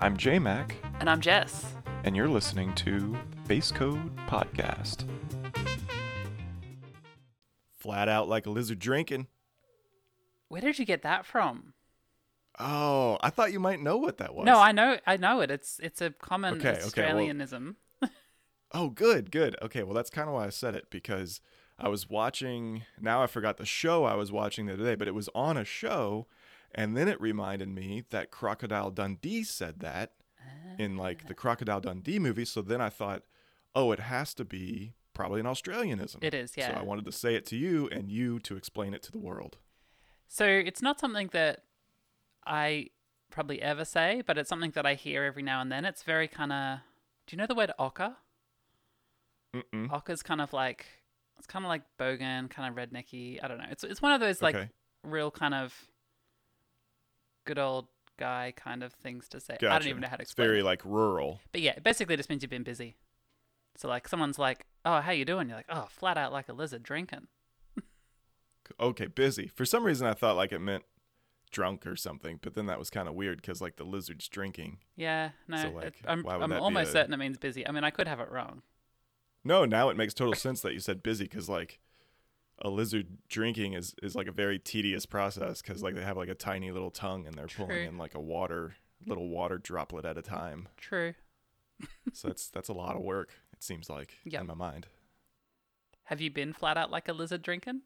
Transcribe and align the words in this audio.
I'm 0.00 0.16
J 0.16 0.38
Mac, 0.38 0.76
And 1.00 1.08
I'm 1.08 1.20
Jess. 1.20 1.64
and 2.04 2.14
you're 2.16 2.28
listening 2.28 2.74
to 2.76 3.16
Base 3.46 3.70
Code 3.70 4.14
Podcast. 4.28 5.04
Flat 7.78 8.08
out 8.08 8.28
like 8.28 8.46
a 8.46 8.50
lizard 8.50 8.78
drinking. 8.78 9.26
Where 10.48 10.60
did 10.60 10.78
you 10.78 10.84
get 10.84 11.02
that 11.02 11.26
from? 11.26 11.74
Oh, 12.58 13.18
I 13.20 13.30
thought 13.30 13.52
you 13.52 13.58
might 13.60 13.80
know 13.80 13.96
what 13.96 14.18
that 14.18 14.34
was. 14.34 14.46
No, 14.46 14.58
I 14.58 14.72
know, 14.72 14.98
I 15.06 15.16
know 15.16 15.40
it. 15.40 15.50
It's 15.50 15.80
it's 15.82 16.00
a 16.00 16.10
common 16.10 16.54
Okay, 16.54 16.80
okay, 16.86 17.12
well- 17.12 17.16
Australianism. 17.26 17.74
Oh, 18.76 18.88
good, 18.88 19.30
good. 19.30 19.54
Okay, 19.62 19.84
well, 19.84 19.94
that's 19.94 20.10
kind 20.10 20.26
of 20.28 20.34
why 20.34 20.46
I 20.46 20.50
said 20.50 20.74
it 20.74 20.86
because 20.90 21.40
I 21.78 21.88
was 21.88 22.10
watching. 22.10 22.82
Now 23.00 23.22
I 23.22 23.28
forgot 23.28 23.56
the 23.56 23.64
show 23.64 24.02
I 24.04 24.16
was 24.16 24.32
watching 24.32 24.66
the 24.66 24.72
other 24.72 24.82
day, 24.82 24.96
but 24.96 25.06
it 25.06 25.14
was 25.14 25.28
on 25.32 25.56
a 25.56 25.64
show, 25.64 26.26
and 26.74 26.96
then 26.96 27.08
it 27.08 27.20
reminded 27.20 27.68
me 27.68 28.04
that 28.10 28.30
Crocodile 28.30 28.90
Dundee 28.90 29.44
said 29.44 29.80
that 29.80 30.12
in 30.78 30.96
like 30.96 31.26
the 31.26 31.34
ah. 31.34 31.40
Crocodile 31.40 31.80
Dundee 31.80 32.18
movie. 32.18 32.44
So 32.44 32.62
then 32.62 32.80
I 32.80 32.88
thought, 32.88 33.22
oh, 33.74 33.92
it 33.92 34.00
has 34.00 34.34
to 34.34 34.44
be 34.44 34.94
probably 35.12 35.40
an 35.40 35.46
Australianism. 35.46 36.22
It 36.22 36.34
is, 36.34 36.52
yeah. 36.56 36.74
So 36.74 36.80
I 36.80 36.82
wanted 36.82 37.04
to 37.06 37.12
say 37.12 37.34
it 37.34 37.46
to 37.46 37.56
you 37.56 37.88
and 37.90 38.10
you 38.10 38.38
to 38.40 38.56
explain 38.56 38.94
it 38.94 39.02
to 39.04 39.12
the 39.12 39.18
world. 39.18 39.58
So 40.28 40.46
it's 40.46 40.82
not 40.82 40.98
something 40.98 41.30
that 41.32 41.60
I 42.46 42.88
probably 43.30 43.62
ever 43.62 43.84
say, 43.84 44.22
but 44.26 44.38
it's 44.38 44.48
something 44.48 44.72
that 44.72 44.86
I 44.86 44.94
hear 44.94 45.24
every 45.24 45.42
now 45.42 45.60
and 45.60 45.70
then. 45.70 45.84
It's 45.84 46.02
very 46.02 46.28
kind 46.28 46.52
of. 46.52 46.78
Do 47.26 47.34
you 47.34 47.38
know 47.38 47.46
the 47.46 47.54
word 47.54 47.72
ochre? 47.78 48.16
Mm-mm. 49.54 49.90
Ochre's 49.90 50.22
kind 50.22 50.40
of 50.40 50.52
like 50.52 50.86
it's 51.38 51.46
kind 51.46 51.64
of 51.64 51.68
like 51.68 51.82
bogan, 51.98 52.50
kind 52.50 52.68
of 52.68 52.74
rednecky. 52.76 53.42
I 53.42 53.48
don't 53.48 53.58
know. 53.58 53.66
It's 53.70 53.84
it's 53.84 54.02
one 54.02 54.12
of 54.12 54.20
those 54.20 54.42
like 54.42 54.54
Okay. 54.54 54.68
real 55.04 55.30
kind 55.30 55.54
of 55.54 55.72
good 57.44 57.58
old 57.58 57.86
guy 58.16 58.52
kind 58.56 58.82
of 58.82 58.92
things 58.92 59.28
to 59.28 59.40
say. 59.40 59.54
I 59.60 59.78
don't 59.78 59.86
even 59.88 60.00
know 60.00 60.08
how 60.08 60.16
to 60.16 60.22
explain. 60.22 60.44
It's 60.44 60.48
very 60.50 60.60
it. 60.60 60.64
like 60.64 60.84
rural. 60.84 61.40
But 61.52 61.60
yeah, 61.60 61.72
it 61.72 61.82
basically 61.84 62.16
just 62.16 62.28
means 62.30 62.42
you've 62.42 62.50
been 62.50 62.62
busy. 62.62 62.96
So 63.76 63.88
like 63.88 64.06
someone's 64.08 64.38
like, 64.38 64.66
"Oh, 64.84 65.00
how 65.00 65.10
you 65.12 65.24
doing?" 65.24 65.48
You're 65.48 65.56
like, 65.58 65.66
"Oh, 65.68 65.86
flat 65.90 66.16
out 66.16 66.32
like 66.32 66.48
a 66.48 66.52
lizard 66.52 66.82
drinking." 66.82 67.26
Okay, 68.80 69.06
busy. 69.06 69.46
For 69.46 69.64
some 69.66 69.84
reason, 69.84 70.06
I 70.06 70.14
thought 70.14 70.36
like 70.36 70.50
it 70.52 70.58
meant 70.60 70.84
drunk 71.50 71.86
or 71.86 71.96
something, 71.96 72.38
but 72.42 72.54
then 72.54 72.66
that 72.66 72.78
was 72.78 72.88
kind 72.88 73.08
of 73.08 73.14
weird 73.14 73.36
because 73.42 73.60
like 73.60 73.76
the 73.76 73.84
lizard's 73.84 74.26
drinking. 74.28 74.78
Yeah, 74.96 75.30
no, 75.46 75.56
So, 75.58 75.68
it- 75.68 75.74
like, 75.74 75.94
I'm 76.06 76.26
I'm 76.26 76.52
almost 76.52 76.88
a- 76.90 76.92
certain 76.92 77.12
it 77.12 77.18
means 77.18 77.36
busy. 77.36 77.66
I 77.66 77.72
mean, 77.72 77.84
I 77.84 77.90
could 77.90 78.08
have 78.08 78.20
it 78.20 78.30
wrong. 78.30 78.62
No, 79.44 79.64
now 79.66 79.90
it 79.90 79.96
makes 79.98 80.14
total 80.14 80.34
sense 80.34 80.62
that 80.62 80.72
you 80.72 80.80
said 80.80 81.02
busy 81.02 81.24
because 81.24 81.48
like 81.48 81.78
a 82.64 82.70
lizard 82.70 83.06
drinking 83.28 83.74
is 83.74 83.94
is 84.02 84.14
like 84.16 84.26
a 84.26 84.32
very 84.32 84.58
tedious 84.58 85.04
process 85.06 85.60
because 85.62 85.82
like 85.82 85.94
they 85.94 86.02
have 86.02 86.16
like 86.16 86.30
a 86.30 86.34
tiny 86.34 86.70
little 86.72 86.90
tongue 86.90 87.26
and 87.26 87.36
they're 87.36 87.46
True. 87.46 87.66
pulling 87.66 87.84
in 87.86 87.98
like 87.98 88.14
a 88.14 88.20
water 88.20 88.74
little 89.06 89.28
water 89.28 89.58
droplet 89.58 90.04
at 90.06 90.16
a 90.18 90.22
time. 90.22 90.68
True. 90.76 91.14
So 92.12 92.28
that's 92.28 92.48
that's 92.48 92.68
a 92.68 92.72
lot 92.72 92.96
of 92.96 93.02
work. 93.02 93.30
It 93.52 93.62
seems 93.62 93.90
like 93.90 94.14
Yep. 94.24 94.40
in 94.42 94.46
my 94.46 94.54
mind. 94.54 94.86
Have 96.04 96.20
you 96.20 96.30
been 96.30 96.52
flat 96.52 96.76
out 96.76 96.90
like 96.90 97.08
a 97.08 97.12
lizard 97.12 97.42
drinking? 97.42 97.82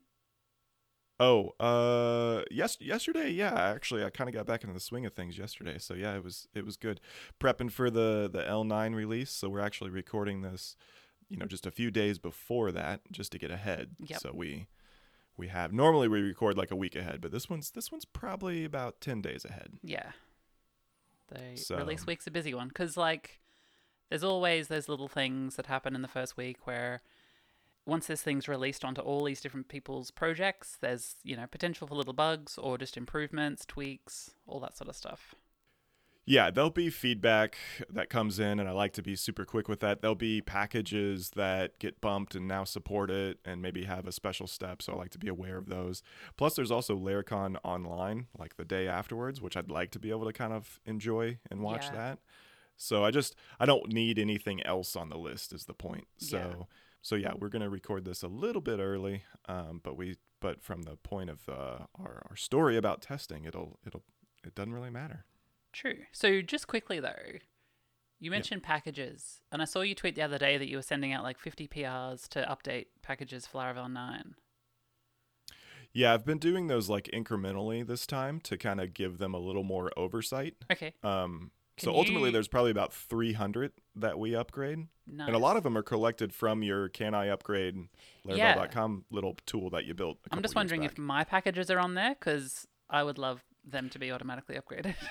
Oh, 1.20 1.50
uh, 1.58 2.44
yes, 2.50 2.76
yesterday, 2.80 3.30
yeah. 3.30 3.52
Actually, 3.52 4.04
I 4.04 4.10
kind 4.10 4.28
of 4.28 4.34
got 4.34 4.46
back 4.46 4.62
into 4.62 4.72
the 4.74 4.78
swing 4.80 5.04
of 5.04 5.14
things 5.14 5.36
yesterday, 5.36 5.76
so 5.78 5.94
yeah, 5.94 6.14
it 6.14 6.22
was 6.22 6.46
it 6.54 6.64
was 6.64 6.76
good. 6.76 7.00
Prepping 7.40 7.72
for 7.72 7.90
the 7.90 8.28
the 8.32 8.42
L9 8.42 8.94
release, 8.94 9.30
so 9.30 9.48
we're 9.48 9.58
actually 9.60 9.90
recording 9.90 10.42
this, 10.42 10.76
you 11.28 11.36
know, 11.36 11.46
just 11.46 11.66
a 11.66 11.70
few 11.70 11.90
days 11.90 12.18
before 12.18 12.72
that, 12.72 13.00
just 13.10 13.32
to 13.32 13.38
get 13.38 13.50
ahead. 13.50 13.90
Yep. 14.00 14.20
So 14.20 14.32
we 14.34 14.68
we 15.36 15.48
have 15.48 15.72
normally 15.72 16.08
we 16.08 16.20
record 16.22 16.56
like 16.56 16.70
a 16.70 16.76
week 16.76 16.96
ahead, 16.96 17.20
but 17.20 17.30
this 17.32 17.48
one's 17.48 17.70
this 17.70 17.92
one's 17.92 18.04
probably 18.04 18.64
about 18.64 19.00
ten 19.00 19.20
days 19.22 19.44
ahead. 19.44 19.74
Yeah. 19.82 20.12
The 21.28 21.56
So- 21.56 21.76
release 21.76 22.06
week's 22.06 22.26
a 22.26 22.30
busy 22.30 22.54
one 22.54 22.68
because, 22.68 22.96
like, 22.96 23.40
there's 24.08 24.24
always 24.24 24.68
those 24.68 24.88
little 24.88 25.08
things 25.08 25.56
that 25.56 25.66
happen 25.66 25.94
in 25.94 26.00
the 26.02 26.08
first 26.08 26.36
week 26.38 26.66
where 26.66 27.02
once 27.84 28.06
this 28.06 28.22
thing's 28.22 28.48
released 28.48 28.84
onto 28.84 29.00
all 29.02 29.24
these 29.24 29.40
different 29.40 29.68
people's 29.68 30.10
projects, 30.10 30.76
there's, 30.80 31.16
you 31.22 31.36
know, 31.36 31.46
potential 31.46 31.86
for 31.86 31.94
little 31.94 32.12
bugs 32.14 32.56
or 32.58 32.78
just 32.78 32.96
improvements, 32.96 33.64
tweaks, 33.66 34.30
all 34.46 34.60
that 34.60 34.76
sort 34.76 34.88
of 34.88 34.96
stuff. 34.96 35.34
Yeah, 36.30 36.50
there'll 36.50 36.68
be 36.68 36.90
feedback 36.90 37.56
that 37.88 38.10
comes 38.10 38.38
in, 38.38 38.60
and 38.60 38.68
I 38.68 38.72
like 38.72 38.92
to 38.94 39.02
be 39.02 39.16
super 39.16 39.46
quick 39.46 39.66
with 39.66 39.80
that. 39.80 40.02
There'll 40.02 40.14
be 40.14 40.42
packages 40.42 41.30
that 41.36 41.78
get 41.78 42.02
bumped 42.02 42.34
and 42.34 42.46
now 42.46 42.64
support 42.64 43.10
it 43.10 43.38
and 43.46 43.62
maybe 43.62 43.84
have 43.84 44.06
a 44.06 44.12
special 44.12 44.46
step, 44.46 44.82
so 44.82 44.92
I 44.92 44.96
like 44.96 45.10
to 45.12 45.18
be 45.18 45.28
aware 45.28 45.56
of 45.56 45.70
those. 45.70 46.02
Plus, 46.36 46.54
there's 46.54 46.70
also 46.70 46.94
Laracon 46.94 47.56
online, 47.64 48.26
like 48.38 48.58
the 48.58 48.66
day 48.66 48.86
afterwards, 48.86 49.40
which 49.40 49.56
I'd 49.56 49.70
like 49.70 49.90
to 49.92 49.98
be 49.98 50.10
able 50.10 50.26
to 50.26 50.32
kind 50.34 50.52
of 50.52 50.80
enjoy 50.84 51.38
and 51.50 51.62
watch 51.62 51.86
Yeah. 51.86 51.96
that. 51.96 52.18
So 52.76 53.04
I 53.06 53.10
just 53.10 53.34
I 53.58 53.64
don't 53.64 53.90
need 53.90 54.18
anything 54.18 54.62
else 54.64 54.96
on 54.96 55.08
the 55.08 55.18
list 55.18 55.54
is 55.54 55.64
the 55.64 55.72
point. 55.72 56.08
So 56.18 56.36
Yeah. 56.36 56.64
so 57.00 57.14
yeah, 57.14 57.32
we're 57.38 57.48
gonna 57.48 57.70
record 57.70 58.04
this 58.04 58.22
a 58.22 58.28
little 58.28 58.60
bit 58.60 58.80
early, 58.80 59.24
um, 59.48 59.80
but 59.82 59.96
we 59.96 60.16
but 60.40 60.62
from 60.62 60.82
the 60.82 60.96
point 60.96 61.30
of 61.30 61.48
uh, 61.48 61.86
our 61.94 62.22
our 62.28 62.36
story 62.36 62.76
about 62.76 63.00
testing, 63.00 63.46
it'll 63.46 63.78
it'll 63.86 64.04
it 64.44 64.54
doesn't 64.54 64.74
really 64.74 64.90
matter. 64.90 65.24
True. 65.72 65.98
So, 66.12 66.40
just 66.40 66.66
quickly 66.66 66.98
though, 67.00 67.38
you 68.20 68.30
mentioned 68.30 68.62
packages, 68.62 69.40
and 69.52 69.62
I 69.62 69.64
saw 69.64 69.80
you 69.82 69.94
tweet 69.94 70.14
the 70.16 70.22
other 70.22 70.38
day 70.38 70.56
that 70.58 70.68
you 70.68 70.76
were 70.76 70.82
sending 70.82 71.12
out 71.12 71.22
like 71.22 71.38
50 71.38 71.68
PRs 71.68 72.26
to 72.30 72.42
update 72.42 72.86
packages 73.02 73.46
for 73.46 73.58
Laravel 73.60 73.90
9. 73.92 74.34
Yeah, 75.92 76.12
I've 76.14 76.24
been 76.24 76.38
doing 76.38 76.66
those 76.66 76.88
like 76.88 77.08
incrementally 77.12 77.86
this 77.86 78.06
time 78.06 78.40
to 78.40 78.56
kind 78.56 78.80
of 78.80 78.92
give 78.94 79.18
them 79.18 79.34
a 79.34 79.38
little 79.38 79.64
more 79.64 79.90
oversight. 79.96 80.54
Okay. 80.70 80.92
Um, 81.02 81.50
so 81.78 81.94
ultimately, 81.94 82.28
you- 82.30 82.32
there's 82.32 82.48
probably 82.48 82.70
about 82.72 82.92
300 82.92 83.72
that 83.96 84.18
we 84.18 84.34
upgrade, 84.34 84.88
Nice. 85.06 85.26
and 85.28 85.36
a 85.36 85.38
lot 85.38 85.56
of 85.56 85.62
them 85.62 85.78
are 85.78 85.82
collected 85.82 86.34
from 86.34 86.62
your 86.62 86.88
Can 86.88 87.14
I 87.14 87.28
Upgrade 87.28 87.88
Yeah. 88.24 88.54
Laravel.com 88.56 89.04
little 89.10 89.36
tool 89.46 89.70
that 89.70 89.84
you 89.84 89.94
built. 89.94 90.18
I'm 90.32 90.42
just 90.42 90.56
wondering 90.56 90.82
if 90.82 90.98
my 90.98 91.22
packages 91.24 91.70
are 91.70 91.78
on 91.78 91.94
there 91.94 92.14
because 92.18 92.66
I 92.90 93.02
would 93.04 93.16
love 93.18 93.44
them 93.64 93.88
to 93.90 93.98
be 93.98 94.10
automatically 94.10 94.56
upgraded. 94.56 94.94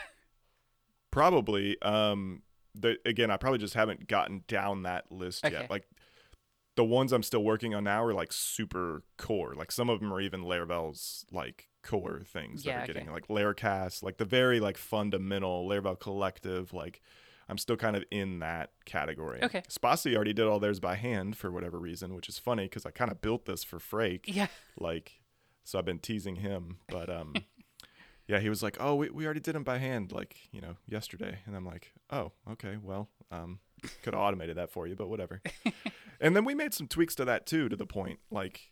probably. 1.17 1.81
Um, 1.81 2.44
the, 2.75 2.97
again, 3.05 3.31
I 3.31 3.38
probably 3.38 3.59
just 3.59 3.73
haven't 3.73 4.07
gotten 4.07 4.44
down 4.47 4.83
that 4.83 5.11
list 5.11 5.44
Okay. 5.45 5.55
yet. 5.61 5.69
Like 5.69 5.88
the 6.75 6.83
ones 6.85 7.11
I'm 7.11 7.23
still 7.23 7.44
working 7.44 7.73
on 7.73 7.83
now 7.85 8.03
are 8.03 8.13
like 8.13 8.31
super 8.31 9.03
core. 9.17 9.55
Like 9.55 9.72
some 9.72 9.89
of 9.89 10.00
them 10.00 10.13
are 10.13 10.22
even 10.22 10.44
Laravel's 10.44 11.25
like 11.31 11.69
core 11.83 12.22
things 12.25 12.66
Yeah, 12.66 12.73
that 12.73 12.79
are 12.79 12.83
okay. 12.83 12.94
getting 12.94 13.11
like 13.11 13.28
Laracast, 13.29 14.03
like 14.03 14.17
the 14.17 14.25
very 14.25 14.59
like 14.59 14.78
fundamental 14.78 15.67
Laravel 15.67 16.00
collective. 16.00 16.72
Like 16.73 17.01
I'm 17.49 17.57
still 17.57 17.78
kind 17.78 17.95
of 17.95 18.03
in 18.11 18.39
that 18.39 18.72
category. 18.85 19.39
Okay. 19.41 19.63
Spatie 19.69 20.16
already 20.16 20.34
did 20.34 20.45
all 20.45 20.59
theirs 20.59 20.79
by 20.79 20.95
hand 20.95 21.35
for 21.35 21.49
whatever 21.49 21.79
reason, 21.79 22.13
which 22.13 22.29
is 22.29 22.38
funny 22.38 22.66
because 22.66 22.85
I 22.85 22.91
kind 22.91 23.09
of 23.11 23.22
built 23.22 23.45
this 23.45 23.63
for 23.63 23.79
Freek. 23.79 24.25
yeah. 24.28 24.47
Like, 24.79 25.22
so 25.63 25.79
I've 25.79 25.85
been 25.85 25.99
teasing 25.99 26.35
him, 26.38 26.78
but 26.89 27.09
um, 27.09 27.34
yeah, 28.27 28.39
he 28.39 28.49
was 28.49 28.61
like, 28.61 28.77
"Oh, 28.79 28.95
we, 28.95 29.09
we 29.09 29.25
already 29.25 29.39
did 29.39 29.55
them 29.55 29.63
by 29.63 29.77
hand, 29.77 30.11
like 30.11 30.35
you 30.51 30.61
know, 30.61 30.75
yesterday," 30.85 31.39
and 31.45 31.55
I'm 31.55 31.65
like, 31.65 31.93
"Oh, 32.09 32.31
okay, 32.51 32.77
well, 32.81 33.09
um, 33.31 33.59
could 34.03 34.13
have 34.13 34.21
automated 34.21 34.57
that 34.57 34.69
for 34.69 34.88
you, 34.88 34.95
but 34.95 35.07
whatever." 35.09 35.41
and 36.21 36.35
then 36.35 36.45
we 36.45 36.53
made 36.55 36.73
some 36.73 36.87
tweaks 36.87 37.16
to 37.16 37.25
that 37.25 37.45
too, 37.45 37.69
to 37.69 37.75
the 37.75 37.85
point 37.85 38.19
like 38.31 38.71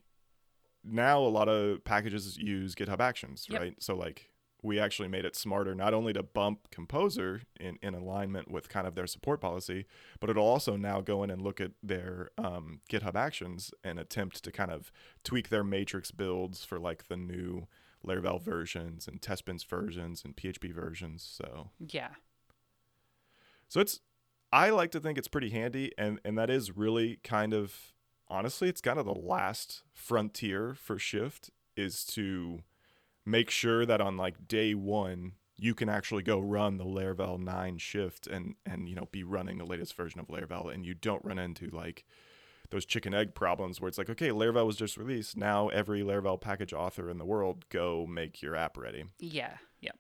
now 0.83 1.19
a 1.19 1.27
lot 1.29 1.49
of 1.49 1.83
packages 1.83 2.37
use 2.37 2.75
GitHub 2.75 2.99
Actions, 2.99 3.47
Yep. 3.49 3.59
right? 3.61 3.75
So 3.83 3.95
like 3.95 4.29
we 4.61 4.79
actually 4.79 5.07
made 5.07 5.25
it 5.25 5.35
smarter 5.35 5.75
not 5.75 5.93
only 5.93 6.11
to 6.13 6.23
bump 6.23 6.69
Composer 6.71 7.41
in, 7.59 7.77
in 7.83 7.93
alignment 7.93 8.49
with 8.49 8.67
kind 8.67 8.87
of 8.87 8.95
their 8.95 9.05
support 9.05 9.39
policy, 9.39 9.85
but 10.19 10.27
it'll 10.29 10.45
also 10.47 10.75
now 10.75 11.01
go 11.01 11.21
in 11.23 11.29
and 11.29 11.39
look 11.41 11.61
at 11.61 11.71
their 11.83 12.29
um, 12.39 12.79
GitHub 12.89 13.15
Actions 13.15 13.71
and 13.83 13.99
attempt 13.99 14.43
to 14.43 14.51
kind 14.51 14.71
of 14.71 14.91
tweak 15.23 15.49
their 15.49 15.63
matrix 15.63 16.09
builds 16.09 16.63
for 16.65 16.79
like 16.79 17.07
the 17.09 17.17
new 17.17 17.67
Laravel 18.05 18.41
versions 18.41 19.07
and 19.07 19.21
Testbench 19.21 19.65
versions 19.65 20.23
and 20.23 20.35
PHP 20.35 20.73
versions. 20.73 21.23
So 21.23 21.69
Yeah. 21.79 22.11
so 23.67 23.79
it's 23.79 24.01
I 24.51 24.69
like 24.69 24.91
to 24.91 24.99
think 24.99 25.17
it's 25.17 25.27
pretty 25.27 25.49
handy 25.49 25.91
and 25.97 26.19
and 26.23 26.37
that 26.37 26.49
is 26.49 26.77
really 26.77 27.19
kind 27.23 27.53
of 27.53 27.93
honestly 28.27 28.69
it's 28.69 28.81
kind 28.81 28.99
of 28.99 29.05
the 29.05 29.13
last 29.13 29.83
frontier 29.93 30.73
for 30.73 30.97
Shift 30.97 31.49
is 31.75 32.05
to 32.05 32.59
make 33.25 33.49
sure 33.49 33.85
that 33.85 33.99
on 34.01 34.17
like 34.17 34.47
day 34.47 34.73
1 34.73 35.33
you 35.57 35.73
can 35.73 35.89
actually 35.89 36.21
go 36.23 36.39
run 36.39 36.77
the 36.77 36.85
Laravel 36.85 37.39
9 37.39 37.77
shift 37.77 38.27
and 38.27 38.55
and 38.65 38.87
you 38.89 38.95
know 38.95 39.07
be 39.11 39.23
running 39.23 39.57
the 39.57 39.65
latest 39.65 39.95
version 39.95 40.19
of 40.19 40.27
Laravel 40.27 40.73
and 40.73 40.85
you 40.85 40.93
don't 40.93 41.23
run 41.25 41.39
into 41.39 41.69
like 41.69 42.05
those 42.75 42.85
chicken 42.85 43.13
egg 43.13 43.33
problems 43.33 43.79
where 43.79 43.87
it's 43.87 43.97
like 43.97 44.09
okay 44.09 44.29
Laravel 44.29 44.65
was 44.65 44.75
just 44.75 44.97
released 44.97 45.37
now 45.37 45.69
every 45.69 46.01
Laravel 46.01 46.39
package 46.39 46.73
author 46.73 47.09
in 47.09 47.17
the 47.17 47.25
world 47.25 47.63
go 47.69 48.05
make 48.05 48.41
your 48.41 48.55
app 48.55 48.77
ready 48.77 49.05
Yeah. 49.19 49.57
Yep. 49.79 49.97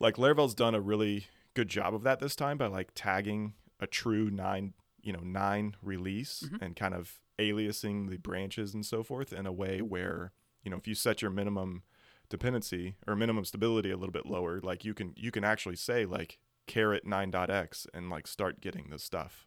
like 0.00 0.16
Laravel's 0.16 0.54
done 0.54 0.74
a 0.74 0.80
really 0.80 1.26
good 1.54 1.68
job 1.68 1.94
of 1.94 2.02
that 2.04 2.20
this 2.20 2.34
time 2.34 2.56
by 2.58 2.66
like 2.66 2.90
tagging 2.94 3.52
a 3.78 3.86
true 3.86 4.30
nine, 4.30 4.72
you 5.02 5.12
know, 5.12 5.20
nine 5.20 5.76
release 5.82 6.44
Mhm. 6.50 6.62
and 6.62 6.76
kind 6.76 6.94
of 6.94 7.20
aliasing 7.38 8.08
the 8.08 8.16
branches 8.16 8.72
and 8.74 8.86
so 8.86 9.02
forth 9.02 9.32
in 9.32 9.46
a 9.46 9.52
way 9.52 9.82
where, 9.82 10.32
you 10.62 10.70
know, 10.70 10.76
if 10.76 10.86
you 10.88 10.94
set 10.94 11.20
your 11.20 11.30
minimum 11.30 11.82
dependency 12.28 12.96
or 13.06 13.14
minimum 13.14 13.44
stability 13.44 13.90
a 13.90 13.96
little 13.96 14.12
bit 14.12 14.24
lower, 14.26 14.60
like 14.60 14.84
you 14.84 14.94
can 14.94 15.12
you 15.16 15.30
can 15.30 15.44
actually 15.44 15.76
say 15.76 16.06
like 16.06 16.38
caret 16.66 17.04
9.x 17.04 17.86
and 17.92 18.08
like 18.08 18.26
start 18.26 18.60
getting 18.60 18.88
this 18.90 19.02
stuff. 19.04 19.46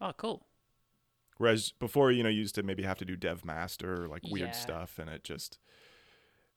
Oh, 0.00 0.12
cool. 0.12 0.46
Whereas 1.38 1.72
before, 1.72 2.10
you 2.10 2.22
know, 2.22 2.28
you 2.28 2.38
used 2.40 2.54
to 2.54 2.62
maybe 2.62 2.82
have 2.84 2.98
to 2.98 3.04
do 3.04 3.16
dev 3.16 3.44
master 3.44 4.04
or 4.04 4.08
like 4.08 4.22
weird 4.24 4.54
Yeah. 4.54 4.60
stuff, 4.60 4.98
and 4.98 5.10
it 5.10 5.22
just 5.24 5.58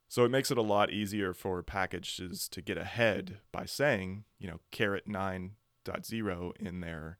so 0.07 0.25
it 0.25 0.29
makes 0.29 0.49
it 0.49 0.57
a 0.57 0.63
lot 0.63 0.89
easier 0.91 1.33
for 1.33 1.61
packages 1.61 2.47
to 2.49 2.61
get 2.61 2.77
ahead 2.77 3.39
by 3.51 3.65
saying, 3.65 4.23
you 4.39 4.47
know, 4.47 4.59
caret 4.71 5.07
9.0 5.07 5.51
dot 5.85 6.05
zero 6.05 6.51
in 6.59 6.79
their 6.81 7.19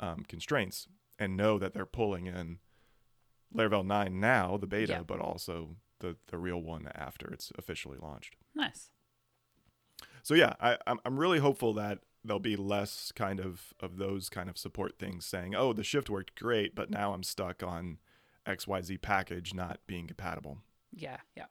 um, 0.00 0.24
constraints 0.28 0.88
and 1.18 1.36
know 1.36 1.58
that 1.58 1.72
they're 1.74 1.86
pulling 1.86 2.26
in 2.26 2.58
Laravel 3.54 3.84
9 3.86 4.18
now, 4.20 4.56
the 4.56 4.66
beta, 4.66 4.94
Yeah. 4.94 5.02
but 5.06 5.20
also 5.20 5.76
the 6.00 6.16
the 6.26 6.38
real 6.38 6.60
one 6.60 6.88
after 6.94 7.30
it's 7.32 7.52
officially 7.56 7.98
launched. 7.98 8.34
Nice. 8.54 8.90
So 10.22 10.34
yeah, 10.34 10.54
I, 10.60 10.78
I'm 10.86 10.98
I'm 11.04 11.18
really 11.18 11.38
hopeful 11.38 11.72
that 11.74 12.00
there'll 12.24 12.40
be 12.40 12.56
less 12.56 13.12
kind 13.12 13.38
of 13.38 13.74
of 13.80 13.98
those 13.98 14.28
kind 14.28 14.48
of 14.48 14.58
support 14.58 14.98
things 14.98 15.26
saying, 15.26 15.54
oh, 15.54 15.72
the 15.72 15.84
shift 15.84 16.08
worked 16.08 16.34
great, 16.34 16.74
but 16.74 16.90
now 16.90 17.12
I'm 17.12 17.22
stuck 17.22 17.62
on 17.62 17.98
XYZ 18.46 19.00
package 19.02 19.54
not 19.54 19.80
being 19.86 20.06
compatible. 20.06 20.58
Yeah, 20.92 21.18
yeah. 21.36 21.46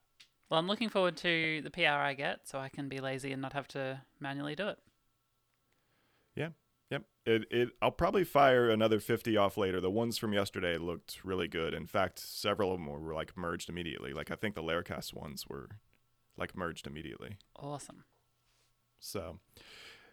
Well, 0.50 0.60
I'm 0.60 0.68
looking 0.68 0.90
forward 0.90 1.18
to 1.18 1.62
the 1.62 1.72
PR 1.72 1.88
I 1.88 2.14
get 2.14 2.48
so 2.48 2.60
I 2.60 2.70
can 2.70 2.88
be 2.88 3.00
lazy 3.00 3.32
and 3.32 3.42
not 3.42 3.54
have 3.54 3.68
to 3.70 4.02
manually 4.20 4.56
do 4.56 4.68
it. 4.68 4.78
Yeah. 6.36 6.50
Yep. 6.92 7.04
It 7.26 7.46
it 7.50 7.70
I'll 7.82 7.92
probably 7.92 8.24
fire 8.24 8.70
another 8.70 9.00
50 9.00 9.36
off 9.38 9.58
later. 9.58 9.82
The 9.82 9.90
ones 9.90 10.18
from 10.18 10.34
yesterday 10.34 10.78
looked 10.78 11.24
really 11.24 11.48
good. 11.48 11.74
In 11.74 11.88
fact, 11.88 12.20
several 12.20 12.72
of 12.72 12.80
them 12.80 12.88
were, 12.88 13.14
like 13.14 13.36
merged 13.36 13.70
immediately. 13.70 14.14
Like 14.14 14.30
I 14.30 14.36
think 14.36 14.54
the 14.54 14.62
Laracast 14.62 15.14
ones 15.14 15.48
were 15.48 15.70
like 16.38 16.56
merged 16.56 16.86
immediately. 16.86 17.38
Awesome. 17.56 18.04
So 19.00 19.40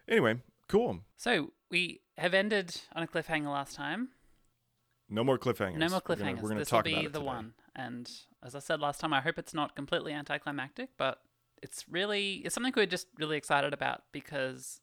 anyway, 0.07 0.41
cool. 0.71 1.01
So 1.17 1.51
we 1.69 2.01
have 2.17 2.33
ended 2.33 2.81
on 2.95 3.03
a 3.03 3.07
cliffhanger 3.07 3.45
last 3.51 3.75
time. 3.75 4.09
No 5.09 5.23
more 5.23 5.37
cliffhangers. 5.37 5.77
No 5.77 5.89
more 5.89 6.01
We're 6.07 6.15
gonna- 6.15 6.31
cliffhangers. 6.31 6.41
We're 6.41 6.49
going 6.49 6.55
to 6.55 6.59
this 6.61 6.71
will 6.71 6.77
talk 6.79 6.87
about 6.87 6.99
be 7.01 7.05
it 7.05 7.13
the 7.13 7.19
today. 7.19 7.25
one. 7.25 7.53
And 7.75 8.09
as 8.43 8.55
I 8.55 8.59
said 8.59 8.79
last 8.79 8.99
time, 8.99 9.13
I 9.13 9.21
hope 9.21 9.37
it's 9.37 9.53
not 9.53 9.75
completely 9.75 10.13
anticlimactic, 10.13 10.89
but 10.97 11.21
it's 11.61 11.85
really 11.89 12.35
it's 12.45 12.55
something 12.55 12.73
we're 12.75 12.85
just 12.85 13.07
really 13.19 13.37
excited 13.37 13.73
about 13.73 14.03
because 14.11 14.81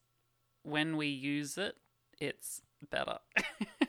when 0.63 0.97
we 0.97 1.07
use 1.09 1.57
it, 1.59 1.77
it's 2.21 2.61
better. 2.91 3.19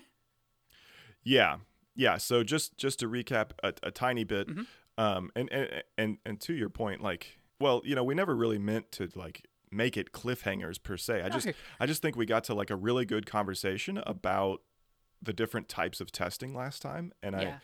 Yeah, 1.24 1.58
yeah. 1.96 2.18
So 2.18 2.44
just 2.44 2.78
just 2.78 3.00
to 3.00 3.08
recap 3.10 3.52
a, 3.64 3.74
a 3.84 3.92
tiny 3.92 4.24
bit, 4.24 4.48
Mhm. 4.48 4.66
um, 4.98 5.32
and, 5.36 5.52
and 5.52 5.84
and 5.98 6.18
and 6.26 6.42
to 6.42 6.54
your 6.54 6.70
point, 6.70 7.02
like, 7.02 7.40
well, 7.60 7.82
you 7.84 7.94
know, 7.96 8.04
we 8.04 8.16
never 8.16 8.36
really 8.36 8.58
meant 8.58 8.92
to 8.94 9.10
like 9.16 9.46
make 9.72 9.98
it 9.98 10.12
cliffhangers 10.12 10.82
per 10.82 10.98
se. 10.98 11.22
I 11.22 11.30
just. 11.30 11.48
I 11.80 11.86
just 11.86 12.02
think 12.02 12.16
we 12.16 12.26
got 12.26 12.44
to 12.46 12.54
like 12.54 12.70
a 12.70 12.76
really 12.76 13.06
good 13.06 13.26
conversation 13.26 13.98
about 14.06 14.62
the 15.22 15.34
different 15.34 15.68
types 15.70 16.00
of 16.02 16.12
testing 16.12 16.54
last 16.56 16.82
time, 16.82 17.12
and 17.22 17.36
I 17.36 17.60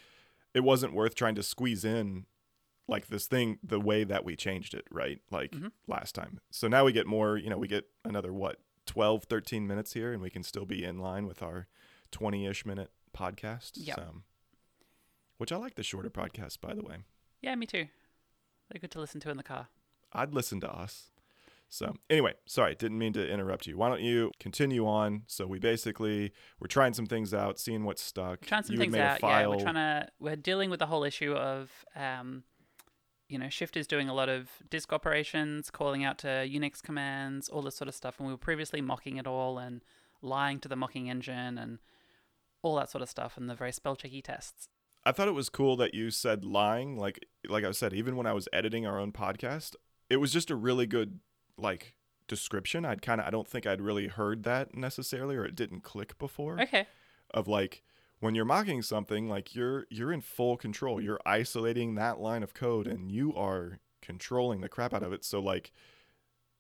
it 0.54 0.62
wasn't 0.64 0.94
worth 0.94 1.16
trying 1.16 1.36
to 1.36 1.44
squeeze 1.44 1.84
in 1.86 2.26
like 2.88 3.08
this 3.08 3.26
thing 3.28 3.58
the 3.64 3.80
way 3.80 4.04
that 4.04 4.24
we 4.24 4.36
changed 4.36 4.74
it, 4.74 4.86
right? 4.92 5.20
Like 5.32 5.52
Mhm. 5.52 5.72
last 5.88 6.14
time. 6.16 6.40
So 6.52 6.68
now 6.68 6.86
we 6.86 6.92
get 6.94 7.08
more, 7.08 7.36
you 7.38 7.50
know, 7.50 7.58
we 7.58 7.68
get 7.68 7.90
another 8.06 8.32
what 8.32 8.62
12 8.86 9.24
13 9.24 9.66
minutes 9.66 9.94
here 9.94 10.14
and 10.14 10.22
we 10.22 10.30
can 10.30 10.44
still 10.44 10.66
be 10.66 10.84
in 10.84 11.00
line 11.00 11.26
with 11.26 11.42
our 11.42 11.68
20ish 12.12 12.64
minute 12.66 12.92
podcast. 13.18 13.72
Yep. 13.76 13.96
So, 13.96 14.22
which 15.38 15.52
I 15.52 15.56
like 15.58 15.76
the 15.76 15.84
shorter 15.84 16.10
podcasts 16.12 16.62
by 16.62 16.74
the 16.76 16.84
way. 16.84 16.98
Yeah, 17.42 17.56
me 17.56 17.66
too. 17.66 17.88
They're 18.70 18.80
good 18.80 18.92
to 18.92 19.00
listen 19.00 19.20
to 19.22 19.30
in 19.32 19.38
the 19.38 19.44
car. 19.44 19.68
I'd 20.14 20.34
listen 20.34 20.60
to 20.62 20.72
us. 20.72 21.12
So 21.76 21.94
anyway, 22.10 22.36
sorry, 22.46 22.74
didn't 22.74 22.98
mean 22.98 23.12
to 23.14 23.30
interrupt 23.30 23.68
you. 23.68 23.78
Why 23.78 23.90
don't 23.90 24.00
you 24.00 24.32
continue 24.40 24.88
on? 24.88 25.24
So 25.28 25.46
we 25.46 25.60
basically 25.60 26.32
we're 26.62 26.68
trying 26.68 26.94
some 26.94 27.06
things 27.06 27.34
out, 27.34 27.60
seeing 27.60 27.84
what's 27.84 28.02
stuck. 28.02 28.46
trying 28.46 28.64
some 28.64 28.76
you 28.76 28.80
things 28.80 28.96
out. 28.96 29.22
Yeah, 29.22 29.48
we're 29.48 29.60
trying 29.60 29.74
to. 29.74 30.08
We're 30.18 30.38
dealing 30.38 30.70
with 30.70 30.80
the 30.80 30.86
whole 30.86 31.04
issue 31.04 31.34
of, 31.34 31.70
um, 31.94 32.44
you 33.28 33.38
know, 33.38 33.50
Shift 33.50 33.76
is 33.76 33.88
doing 33.88 34.08
a 34.08 34.14
lot 34.14 34.30
of 34.30 34.50
disk 34.70 34.94
operations, 34.94 35.70
calling 35.70 36.06
out 36.06 36.18
to 36.20 36.28
Unix 36.28 36.82
commands, 36.82 37.50
all 37.50 37.62
this 37.62 37.76
sort 37.76 37.90
of 37.90 37.96
stuff, 37.96 38.20
and 38.20 38.28
we 38.28 38.34
were 38.34 38.38
previously 38.38 38.80
mocking 38.80 39.18
it 39.18 39.28
all 39.28 39.58
and 39.58 39.84
lying 40.22 40.60
to 40.60 40.70
the 40.70 40.78
mocking 40.78 41.10
engine 41.10 41.58
and 41.58 41.80
all 42.62 42.78
that 42.78 42.90
sort 42.90 43.02
of 43.02 43.10
stuff, 43.10 43.36
and 43.36 43.50
the 43.50 43.56
very 43.56 43.74
spell 43.74 43.98
checky 43.98 44.24
tests. 44.24 44.70
I 45.06 45.12
thought 45.12 45.28
it 45.28 45.34
was 45.34 45.50
cool 45.50 45.76
that 45.76 45.94
you 45.94 46.10
said 46.10 46.46
lying. 46.46 46.98
Like 46.98 47.20
like 47.50 47.66
I 47.66 47.72
said, 47.72 47.92
even 47.92 48.16
when 48.16 48.28
I 48.28 48.32
was 48.32 48.48
editing 48.54 48.88
our 48.88 48.98
own 48.98 49.12
podcast, 49.12 49.76
it 50.10 50.18
was 50.18 50.32
just 50.32 50.50
a 50.50 50.56
really 50.56 50.88
good 50.88 51.20
like 51.58 51.96
description. 52.28 52.86
I'd 52.86 53.02
kind 53.02 53.22
of 53.22 53.28
I 53.28 53.30
don't 53.30 53.48
think 53.48 53.66
I'd 53.68 53.82
really 53.82 54.08
heard 54.08 54.44
that 54.44 54.76
necessarily, 54.76 55.36
or 55.36 55.46
it 55.46 55.56
didn't 55.56 55.82
click 55.82 56.18
before. 56.18 56.60
Okay. 56.62 56.88
Of 57.32 57.48
like 57.48 57.84
when 58.20 58.36
you're 58.36 58.46
mocking 58.46 58.82
something, 58.82 59.28
like 59.30 59.56
you're 59.56 59.86
you're 59.90 60.12
in 60.14 60.22
full 60.22 60.58
control. 60.58 61.02
You're 61.02 61.20
isolating 61.26 61.96
that 61.96 62.20
line 62.20 62.44
of 62.44 62.54
code, 62.54 62.88
and 62.88 63.12
you 63.12 63.34
are 63.36 63.80
controlling 64.02 64.62
the 64.62 64.70
crap 64.70 64.94
out 64.94 65.04
of 65.04 65.14
it. 65.14 65.24
So 65.26 65.40
like. 65.40 65.72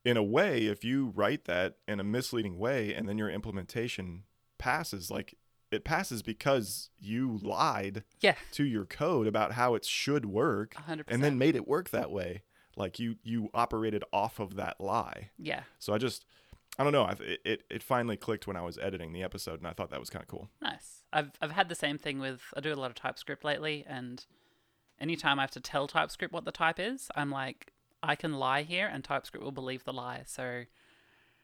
In 0.04 0.18
a 0.18 0.24
way, 0.24 0.68
if 0.68 0.84
you 0.84 1.12
write 1.16 1.46
that 1.46 1.78
in 1.88 2.00
a 2.00 2.04
misleading 2.04 2.60
way 2.60 2.94
and 2.94 3.10
then 3.10 3.18
your 3.18 3.28
implementation 3.32 4.22
passes, 4.60 5.10
like 5.10 5.34
it 5.72 5.84
passes 5.84 6.22
because 6.22 6.92
you 7.00 7.40
lied 7.42 8.04
Yeah, 8.22 8.36
to 8.52 8.64
your 8.66 8.86
code 8.86 9.26
about 9.26 9.54
how 9.54 9.74
it 9.74 9.84
should 9.84 10.28
work 10.28 10.76
hundred 10.76 10.92
and 10.92 11.06
percent. 11.08 11.22
then 11.24 11.38
made 11.40 11.56
it 11.56 11.68
work 11.68 11.90
that 11.90 12.12
way 12.12 12.44
like 12.75 13.00
you 13.00 13.16
you 13.24 13.50
operated 13.54 14.04
off 14.12 14.39
of 14.39 14.56
that 14.56 14.80
lie 14.80 15.30
yeah, 15.38 15.63
so 15.80 15.94
i 15.94 15.98
just 15.98 16.25
i 16.77 16.83
don't 16.83 16.94
know 16.94 17.07
it, 17.07 17.39
it 17.45 17.63
it 17.69 17.83
finally 17.83 18.18
clicked 18.18 18.48
when 18.48 18.57
i 18.57 18.62
was 18.62 18.77
editing 18.77 19.13
the 19.13 19.24
episode 19.24 19.60
and 19.60 19.68
i 19.68 19.72
thought 19.72 19.89
that 19.89 20.00
was 20.00 20.10
kind 20.10 20.24
of 20.24 20.27
cool 20.27 20.50
nice. 20.62 20.95
I've 21.16 21.31
I've 21.42 21.51
had 21.51 21.69
the 21.69 21.75
same 21.75 21.98
thing 21.98 22.19
with. 22.19 22.42
I 22.56 22.60
do 22.60 22.74
a 22.74 22.75
lot 22.75 22.92
of 22.92 22.95
TypeScript 22.95 23.44
lately, 23.44 23.86
and 23.88 24.24
anytime 25.00 25.39
I 25.39 25.44
have 25.44 25.51
to 25.51 25.62
tell 25.62 25.88
TypeScript 25.88 26.33
what 26.33 26.44
the 26.44 26.51
type 26.51 26.80
is, 26.80 27.10
I'm 27.16 27.31
like, 27.31 27.72
I 28.04 28.16
can 28.16 28.33
lie 28.33 28.63
here, 28.63 28.89
and 28.92 29.04
TypeScript 29.04 29.44
will 29.44 29.54
believe 29.54 29.86
the 29.86 29.94
lie. 29.94 30.24
So 30.25 30.63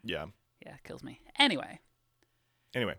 yeah 0.04 0.26
yeah, 0.64 0.76
it 0.76 0.84
kills 0.84 1.04
me. 1.04 1.22
Anyway, 1.40 1.80
anyway 2.76 2.96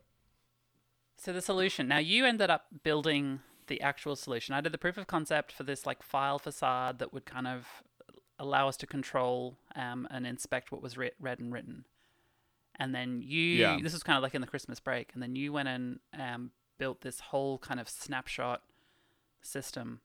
So 1.18 1.32
the 1.32 1.42
solution. 1.42 1.86
Now 1.86 1.98
you 1.98 2.24
ended 2.24 2.48
up 2.48 2.66
building 2.82 3.40
the 3.66 3.80
actual 3.82 4.16
solution. 4.16 4.54
I 4.54 4.62
did 4.62 4.72
the 4.72 4.78
proof 4.78 4.96
of 4.96 5.06
concept 5.06 5.52
for 5.52 5.64
this 5.64 5.84
like 5.84 6.02
file 6.02 6.38
facade 6.38 6.98
that 7.00 7.12
would 7.12 7.26
kind 7.26 7.46
of 7.46 7.82
allow 8.42 8.68
us 8.68 8.76
to 8.78 8.86
control 8.86 9.56
um, 9.76 10.06
and 10.10 10.26
inspect 10.26 10.72
what 10.72 10.82
was 10.82 10.96
re- 10.98 11.12
read 11.20 11.38
and 11.38 11.52
written. 11.52 11.84
And 12.76 12.94
then 12.94 13.22
you, 13.22 13.58
Yeah. 13.60 13.78
this 13.82 13.92
was 13.92 14.02
kind 14.02 14.16
of 14.16 14.22
like 14.22 14.34
in 14.34 14.40
the 14.40 14.46
Christmas 14.46 14.80
break, 14.80 15.10
and 15.14 15.22
then 15.22 15.36
you 15.36 15.52
went 15.52 15.68
and 15.68 16.00
um, 16.18 16.50
built 16.78 17.02
this 17.02 17.20
whole 17.20 17.58
kind 17.58 17.78
of 17.78 17.88
snapshot 17.88 18.62
system 19.40 20.00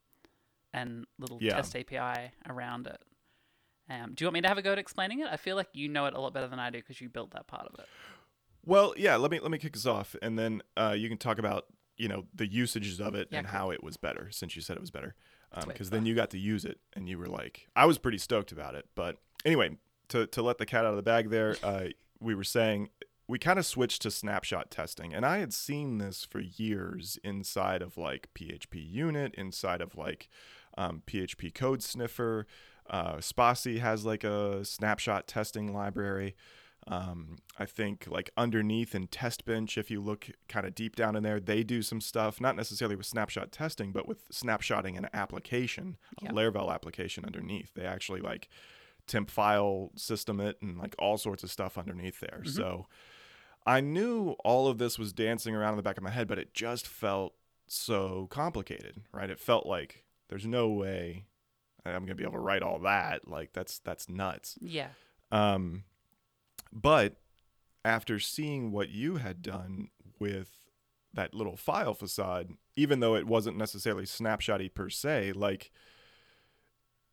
and 0.74 1.06
little 1.17 1.39
Yeah. 1.41 1.56
test 1.56 1.75
API 1.75 2.32
around 2.48 2.88
it. 2.88 3.01
Um, 3.89 4.13
do 4.13 4.24
you 4.24 4.27
want 4.27 4.34
me 4.36 4.41
to 4.41 4.48
have 4.50 4.58
a 4.58 4.62
go 4.62 4.74
at 4.74 4.77
explaining 4.79 5.22
it? 5.22 5.27
I 5.32 5.38
feel 5.38 5.56
like 5.56 5.70
you 5.74 5.88
know 5.88 6.06
it 6.06 6.13
a 6.13 6.20
lot 6.20 6.34
better 6.34 6.48
than 6.48 6.60
I 6.60 6.70
do 6.70 6.79
because 6.79 7.00
you 7.00 7.08
built 7.10 7.32
that 7.32 7.48
part 7.48 7.67
of 7.67 7.79
it. 7.79 7.86
well 8.65 8.94
yeah 8.98 9.15
let 9.15 9.32
me 9.32 9.39
let 9.39 9.50
me 9.50 9.58
kick 9.58 9.77
us 9.77 9.86
off 9.86 10.13
and 10.22 10.38
then 10.38 10.62
uh, 10.75 10.94
you 10.98 11.08
can 11.08 11.17
talk 11.17 11.39
about 11.39 11.67
you 11.96 12.10
know 12.10 12.25
the 12.36 12.46
usages 12.46 13.00
of 13.00 13.15
it 13.15 13.29
Yeah, 13.32 13.38
and 13.39 13.48
cool. 13.48 13.58
how 13.58 13.72
it 13.72 13.82
was 13.82 13.96
better 13.96 14.29
since 14.29 14.58
you 14.58 14.62
said 14.62 14.75
it 14.75 14.82
was 14.82 14.91
better 14.91 15.15
Because 15.66 15.89
then 15.89 16.06
you 16.06 16.13
got 16.16 16.30
to 16.32 16.38
use 16.38 16.66
it 16.66 16.80
and 16.94 17.08
you 17.10 17.18
were 17.18 17.27
like 17.27 17.68
i 17.75 17.86
was 17.86 17.98
pretty 17.98 18.18
stoked 18.18 18.51
about 18.51 18.75
it 18.75 18.86
but 18.96 19.18
anyway 19.46 19.77
to, 20.10 20.27
to 20.27 20.42
let 20.42 20.58
the 20.58 20.66
cat 20.66 20.86
out 20.86 20.92
of 20.92 20.96
the 20.96 21.01
bag 21.01 21.30
there 21.30 21.56
uh, 21.63 21.86
we 22.20 22.36
were 22.36 22.44
saying 22.44 22.89
we 23.27 23.38
kind 23.38 23.60
of 23.60 23.66
switched 23.66 24.01
to 24.01 24.12
snapshot 24.12 24.70
testing 24.70 25.13
and 25.13 25.25
i 25.25 25.38
had 25.38 25.54
seen 25.54 25.98
this 25.98 26.24
for 26.24 26.39
years 26.39 27.18
inside 27.24 27.82
of 27.82 27.98
like 27.98 28.30
php 28.36 28.74
unit 28.74 29.34
inside 29.36 29.82
of 29.82 29.96
like 29.96 30.30
um, 30.77 31.01
php 31.08 31.54
code 31.54 31.82
sniffer. 31.82 32.46
Uh, 32.89 33.16
Spatie 33.16 33.80
has 33.80 34.06
like 34.06 34.24
a 34.24 34.63
snapshot 34.63 35.27
testing 35.27 35.74
library 35.74 36.36
um, 36.88 37.38
I 37.58 37.65
think 37.65 38.06
like 38.08 38.29
underneath 38.38 38.96
in 38.96 39.08
Test 39.08 39.46
Bench, 39.46 39.77
if 39.77 39.91
you 39.91 40.01
look 40.01 40.29
kind 40.48 40.65
of 40.65 40.74
deep 40.75 40.96
down 40.96 41.15
in 41.15 41.24
there, 41.24 41.39
they 41.39 41.63
do 41.63 41.82
some 41.82 42.00
stuff, 42.01 42.39
not 42.39 42.56
necessarily 42.56 42.96
with 42.96 43.06
snapshot 43.06 43.51
testing, 43.51 43.91
but 43.91 44.08
with 44.08 44.29
snapshotting 44.29 44.98
an 44.98 45.08
application, 45.13 45.98
Yeah. 46.22 46.32
a 46.32 46.34
Laravel 46.34 46.74
application 46.74 47.25
underneath. 47.25 47.74
They 47.74 47.86
actually 47.86 48.22
like 48.22 48.48
temp 49.06 49.29
file 49.29 49.91
system 49.96 50.39
it 50.39 50.62
and 50.62 50.77
like 50.77 50.96
all 51.00 51.17
sorts 51.17 51.44
of 51.44 51.51
stuff 51.51 51.77
underneath 51.77 52.20
there. 52.20 52.41
Mhm. 52.46 52.50
So 52.50 52.88
I 53.65 53.82
knew 53.82 54.32
all 54.46 54.67
of 54.67 54.77
this 54.77 54.98
was 54.98 55.12
dancing 55.13 55.56
around 55.56 55.74
in 55.74 55.77
the 55.77 55.84
back 55.84 55.98
of 55.98 56.03
my 56.03 56.10
head, 56.10 56.27
but 56.27 56.39
it 56.39 56.53
just 56.53 56.88
felt 56.88 57.34
so 57.67 58.27
complicated, 58.32 59.01
right? 59.12 59.29
It 59.29 59.39
felt 59.39 59.65
like 59.65 60.06
there's 60.29 60.46
no 60.46 60.70
way 60.70 61.25
I'm 61.86 62.03
gonna 62.03 62.15
be 62.15 62.24
able 62.24 62.34
to 62.34 62.39
write 62.39 62.63
all 62.63 62.79
that. 62.79 63.27
Like 63.29 63.53
that's 63.53 63.79
that's 63.79 64.10
nuts. 64.10 64.58
Yeah. 64.62 64.89
Um, 65.32 65.84
but 66.71 67.17
after 67.86 68.19
seeing 68.19 68.71
what 68.71 68.89
you 68.89 69.15
had 69.17 69.41
done 69.41 69.89
with 70.19 70.50
that 71.13 71.33
little 71.33 71.55
file 71.57 71.93
facade, 71.93 72.51
even 72.75 73.00
though 73.00 73.15
it 73.15 73.25
wasn't 73.27 73.57
necessarily 73.57 74.03
snapshotty 74.05 74.74
per 74.74 74.89
se, 74.89 75.33
like 75.33 75.71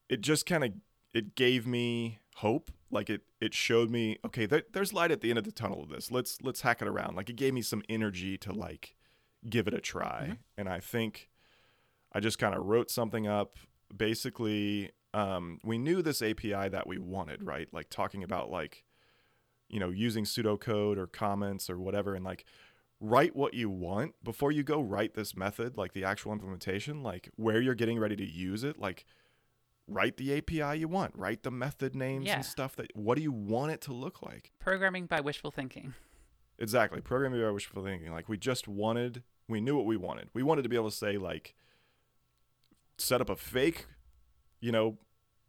it 0.08 0.20
just 0.20 0.46
kind 0.46 0.64
of 0.64 0.73
it 1.12 1.34
gave 1.34 1.66
me 1.66 2.18
hope. 2.37 2.70
Like 2.90 3.08
it 3.11 3.23
it 3.40 3.54
showed 3.54 3.90
me 3.90 4.18
okay, 4.25 4.46
there, 4.46 4.62
there's 4.73 4.92
light 4.92 5.11
at 5.11 5.20
the 5.20 5.30
end 5.30 5.38
of 5.38 5.44
the 5.44 5.52
tunnel 5.52 5.82
of 5.82 5.88
this. 5.88 6.11
Let's 6.11 6.38
let's 6.42 6.61
hack 6.61 6.82
it 6.82 6.88
around. 6.88 7.16
Like 7.16 7.30
it 7.30 7.37
gave 7.37 7.54
me 7.54 7.62
some 7.62 7.82
energy 7.88 8.37
to 8.38 8.52
like 8.52 8.96
give 9.49 9.66
it 9.66 9.75
a 9.75 9.80
try. 9.80 10.28
Mhm. 10.32 10.38
And 10.56 10.68
I 10.68 10.80
think 10.80 11.28
I 12.12 12.20
just 12.20 12.38
kind 12.38 12.54
of 12.54 12.64
wrote 12.64 12.90
something 12.90 13.26
up. 13.26 13.58
Basically, 13.94 14.90
um, 15.12 15.61
we 15.62 15.78
knew 15.78 16.02
this 16.02 16.23
API 16.23 16.68
that 16.68 16.87
we 16.87 16.99
wanted, 16.99 17.42
right? 17.42 17.68
Like 17.73 17.90
talking 17.90 18.23
about 18.23 18.50
like, 18.50 18.84
you 19.68 19.80
know, 19.80 19.90
using 19.90 20.25
pseudocode 20.25 20.97
or 20.99 21.06
comments 21.06 21.68
or 21.71 21.78
whatever, 21.78 22.14
and 22.14 22.25
like 22.25 22.44
write 23.00 23.35
what 23.37 23.54
you 23.54 23.68
want 23.68 24.14
before 24.23 24.52
you 24.52 24.62
go 24.62 24.80
write 24.80 25.14
this 25.14 25.37
method, 25.37 25.76
like 25.76 25.92
the 25.92 26.04
actual 26.04 26.33
implementation, 26.33 27.02
like 27.02 27.28
where 27.37 27.61
you're 27.61 27.75
getting 27.75 27.99
ready 27.99 28.16
to 28.16 28.25
use 28.25 28.62
it, 28.64 28.78
like 28.78 29.04
write 29.87 30.16
the 30.16 30.37
API 30.38 30.78
you 30.78 30.88
want, 30.88 31.12
write 31.16 31.42
the 31.42 31.50
method 31.50 31.94
names 31.94 32.26
Yeah. 32.26 32.37
and 32.37 32.44
stuff 32.44 32.75
that 32.76 32.94
what 32.97 33.16
do 33.16 33.23
you 33.23 33.33
want 33.33 33.73
it 33.73 33.80
to 33.83 33.92
look 33.92 34.23
like? 34.23 34.52
Programming 34.59 35.06
by 35.06 35.21
wishful 35.21 35.50
thinking. 35.50 35.92
Exactly. 36.59 37.00
Programming 37.00 37.42
by 37.42 37.50
wishful 37.50 37.83
thinking. 37.85 38.11
Like 38.12 38.28
we 38.28 38.38
just 38.38 38.66
wanted, 38.68 39.23
we 39.49 39.61
knew 39.61 39.76
what 39.76 39.85
we 39.87 39.97
wanted. 39.97 40.28
We 40.33 40.42
wanted 40.42 40.62
to 40.62 40.68
be 40.68 40.76
able 40.76 40.88
to 40.90 40.97
say 40.97 41.18
like, 41.18 41.54
set 42.97 43.21
up 43.21 43.28
a 43.28 43.37
fake, 43.37 43.87
you 44.61 44.73
know, 44.73 44.99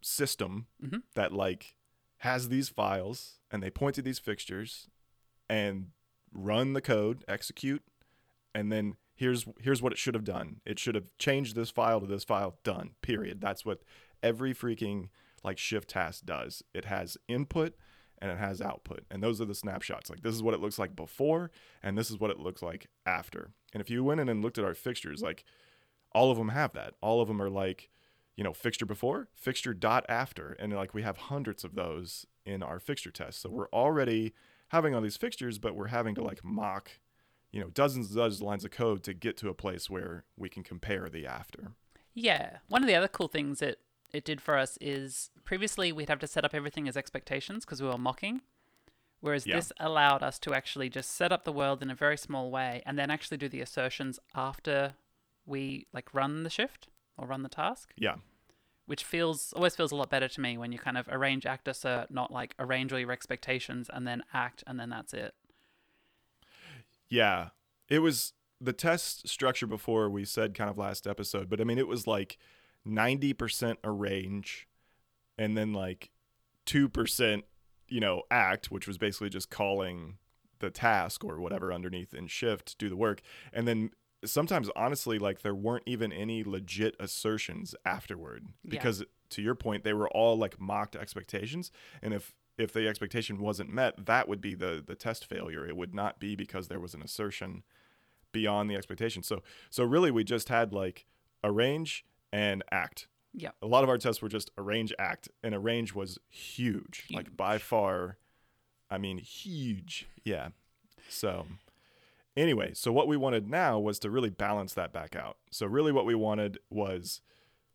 system 0.01 0.67
Mhm. 0.83 1.03
that 1.13 1.31
like 1.31 1.75
has 2.17 2.49
these 2.49 2.69
files 2.69 3.39
and 3.55 3.63
they 3.63 3.69
point 3.69 3.95
to 3.95 4.01
these 4.01 4.19
fixtures 4.19 4.89
and 5.49 5.87
run 6.33 6.73
the 6.73 6.81
code, 6.81 7.23
execute, 7.25 7.81
and 8.53 8.69
then 8.69 8.97
here's 9.15 9.45
here's 9.61 9.81
what 9.81 9.93
it 9.93 9.97
should 9.97 10.13
have 10.13 10.25
done. 10.25 10.57
It 10.65 10.77
should 10.77 10.93
have 10.93 11.07
changed 11.17 11.55
this 11.55 11.71
file 11.71 12.01
to 12.01 12.05
this 12.05 12.25
file. 12.25 12.57
Done. 12.65 12.91
Period. 13.01 13.39
That's 13.39 13.65
what 13.65 13.81
every 14.21 14.53
freaking 14.53 15.07
like 15.41 15.57
shift 15.57 15.89
task 15.89 16.25
does. 16.25 16.63
It 16.73 16.85
has 16.85 17.17
input 17.29 17.75
and 18.21 18.29
it 18.29 18.37
has 18.37 18.61
output. 18.61 19.05
And 19.09 19.23
those 19.23 19.39
are 19.39 19.45
the 19.45 19.55
snapshots. 19.55 20.09
Like 20.09 20.21
this 20.21 20.35
is 20.35 20.43
what 20.43 20.53
it 20.53 20.59
looks 20.59 20.77
like 20.77 20.93
before 20.93 21.49
and 21.81 21.97
this 21.97 22.11
is 22.11 22.19
what 22.19 22.31
it 22.31 22.39
looks 22.39 22.61
like 22.61 22.87
after. 23.05 23.51
And 23.73 23.79
if 23.79 23.89
you 23.89 24.03
went 24.03 24.19
in 24.19 24.27
and 24.27 24.43
looked 24.43 24.57
at 24.57 24.65
our 24.65 24.73
fixtures, 24.73 25.21
like 25.21 25.45
all 26.11 26.29
of 26.29 26.37
them 26.37 26.49
have 26.49 26.73
that. 26.73 26.95
All 27.01 27.21
of 27.21 27.29
them 27.29 27.41
are 27.41 27.49
like, 27.49 27.89
you 28.35 28.43
know, 28.43 28.53
fixture 28.53 28.85
before, 28.85 29.29
fixture 29.33 29.73
dot 29.73 30.05
after. 30.09 30.57
And 30.59 30.73
like 30.73 30.93
we 30.93 31.03
have 31.03 31.17
hundreds 31.17 31.63
of 31.63 31.75
those 31.75 32.25
in 32.45 32.61
our 32.63 32.79
fixture 32.79 33.11
tests. 33.11 33.41
So 33.41 33.49
we're 33.49 33.69
already 33.69 34.33
having 34.69 34.93
all 34.95 35.01
these 35.01 35.17
fixtures, 35.17 35.57
but 35.57 35.75
we're 35.75 35.87
having 35.87 36.15
to 36.15 36.23
like 36.23 36.43
mock, 36.43 36.91
you 37.51 37.59
know, 37.59 37.69
dozens 37.69 38.07
and 38.07 38.15
dozens 38.15 38.41
of 38.41 38.47
lines 38.47 38.65
of 38.65 38.71
code 38.71 39.03
to 39.03 39.13
get 39.13 39.37
to 39.37 39.49
a 39.49 39.53
place 39.53 39.89
where 39.89 40.25
we 40.37 40.49
can 40.49 40.63
compare 40.63 41.09
the 41.09 41.25
after. 41.25 41.71
Yeah. 42.13 42.57
One 42.67 42.83
of 42.83 42.87
the 42.87 42.95
other 42.95 43.07
cool 43.07 43.27
things 43.27 43.61
it, 43.61 43.79
it 44.13 44.23
did 44.23 44.41
for 44.41 44.57
us 44.57 44.77
is 44.79 45.29
previously 45.43 45.91
we'd 45.91 46.09
have 46.09 46.19
to 46.19 46.27
set 46.27 46.45
up 46.45 46.53
everything 46.53 46.87
as 46.87 46.95
expectations 46.95 47.65
because 47.65 47.81
we 47.81 47.87
were 47.87 47.97
mocking. 47.97 48.41
Whereas 49.21 49.47
Yeah. 49.47 49.55
this 49.55 49.71
allowed 49.79 50.21
us 50.23 50.37
to 50.39 50.53
actually 50.53 50.89
just 50.89 51.11
set 51.11 51.31
up 51.31 51.43
the 51.45 51.51
world 51.51 51.81
in 51.81 51.89
a 51.89 51.95
very 51.95 52.17
small 52.17 52.51
way 52.51 52.83
and 52.85 52.97
then 52.97 53.09
actually 53.09 53.37
do 53.37 53.49
the 53.49 53.61
assertions 53.61 54.19
after 54.35 54.93
we 55.45 55.87
like 55.93 56.13
run 56.13 56.43
the 56.43 56.49
shift 56.49 56.89
or 57.17 57.27
run 57.27 57.43
the 57.43 57.49
task, 57.49 57.91
Yeah. 57.97 58.15
Which 58.85 59.03
feels 59.03 59.53
always 59.53 59.75
feels 59.75 59.91
a 59.91 59.95
lot 59.95 60.09
better 60.09 60.27
to 60.27 60.41
me 60.41 60.57
when 60.57 60.71
you 60.71 60.79
kind 60.79 60.97
of 60.97 61.07
arrange 61.09 61.45
act 61.45 61.67
assert, 61.67 62.11
not 62.11 62.31
like 62.31 62.53
arrange 62.59 62.93
all 62.93 62.99
your 62.99 63.11
expectations 63.11 63.89
and 63.91 64.07
then 64.07 64.23
act 64.33 64.63
and 64.67 64.79
then 64.79 64.89
that's 64.89 65.13
it. 65.13 65.33
Yeah. 67.09 67.49
It 67.89 67.99
was 67.99 68.33
the 68.61 68.73
test 68.73 69.27
structure 69.27 69.67
before 69.67 70.09
we 70.09 70.25
said 70.25 70.53
kind 70.53 70.69
of 70.69 70.77
last 70.77 71.07
episode, 71.07 71.49
but 71.49 71.59
I 71.59 71.63
mean, 71.63 71.77
it 71.77 71.87
was 71.87 72.07
like 72.07 72.37
90% 72.87 73.77
arrange 73.83 74.67
and 75.37 75.57
then 75.57 75.73
like 75.73 76.11
2%, 76.65 77.43
you 77.87 77.99
know, 77.99 78.23
act, 78.31 78.71
which 78.71 78.87
was 78.87 78.97
basically 78.97 79.29
just 79.29 79.49
calling 79.49 80.17
the 80.59 80.69
task 80.69 81.23
or 81.23 81.39
whatever 81.39 81.73
underneath 81.73 82.13
in 82.13 82.27
shift 82.27 82.77
do 82.77 82.89
the 82.89 82.95
work. 82.95 83.21
And 83.51 83.67
then 83.67 83.91
sometimes, 84.25 84.69
honestly, 84.75 85.17
like 85.19 85.41
there 85.41 85.55
weren't 85.55 85.83
even 85.85 86.11
any 86.11 86.43
legit 86.43 86.95
assertions 86.99 87.75
afterward 87.85 88.45
Yeah. 88.63 88.71
because 88.71 89.03
to 89.31 89.41
your 89.41 89.55
point, 89.55 89.83
they 89.83 89.93
were 89.93 90.09
all 90.09 90.37
like 90.37 90.59
mocked 90.59 90.95
expectations. 90.95 91.71
And 92.01 92.13
if, 92.13 92.33
if 92.57 92.71
the 92.73 92.87
expectation 92.87 93.39
wasn't 93.39 93.71
met, 93.73 94.05
that 94.05 94.27
would 94.27 94.39
be 94.41 94.55
the 94.55 94.83
the 94.85 94.95
test 94.95 95.25
failure. 95.25 95.65
It 95.67 95.75
would 95.75 95.93
not 95.93 96.19
be 96.19 96.35
because 96.35 96.67
there 96.67 96.79
was 96.79 96.93
an 96.93 97.01
assertion 97.01 97.63
beyond 98.31 98.69
the 98.69 98.75
expectation. 98.75 99.23
So 99.23 99.43
so 99.69 99.83
really 99.83 100.11
we 100.11 100.23
just 100.23 100.49
had 100.49 100.71
like 100.73 101.05
arrange 101.43 102.05
and 102.31 102.63
act. 102.71 103.07
Yeah. 103.33 103.51
A 103.61 103.67
lot 103.67 103.83
of 103.83 103.89
our 103.89 103.97
tests 103.97 104.21
were 104.21 104.29
just 104.29 104.51
arrange 104.57 104.93
act 104.97 105.27
and 105.43 105.53
arrange 105.53 105.93
was 105.93 106.17
huge. 106.29 107.07
Like 107.11 107.35
by 107.35 107.57
far 107.57 108.17
I 108.89 108.97
mean 108.99 109.17
huge. 109.17 110.07
Yeah. 110.23 110.49
So 111.09 111.47
anyway, 112.35 112.71
so 112.73 112.91
what 112.91 113.07
we 113.07 113.17
wanted 113.17 113.49
now 113.49 113.79
was 113.79 113.99
to 113.99 114.09
really 114.09 114.29
balance 114.29 114.73
that 114.73 114.93
back 114.93 115.15
out. 115.15 115.37
So 115.51 115.65
really 115.65 115.91
what 115.91 116.05
we 116.05 116.15
wanted 116.15 116.59
was 116.69 117.21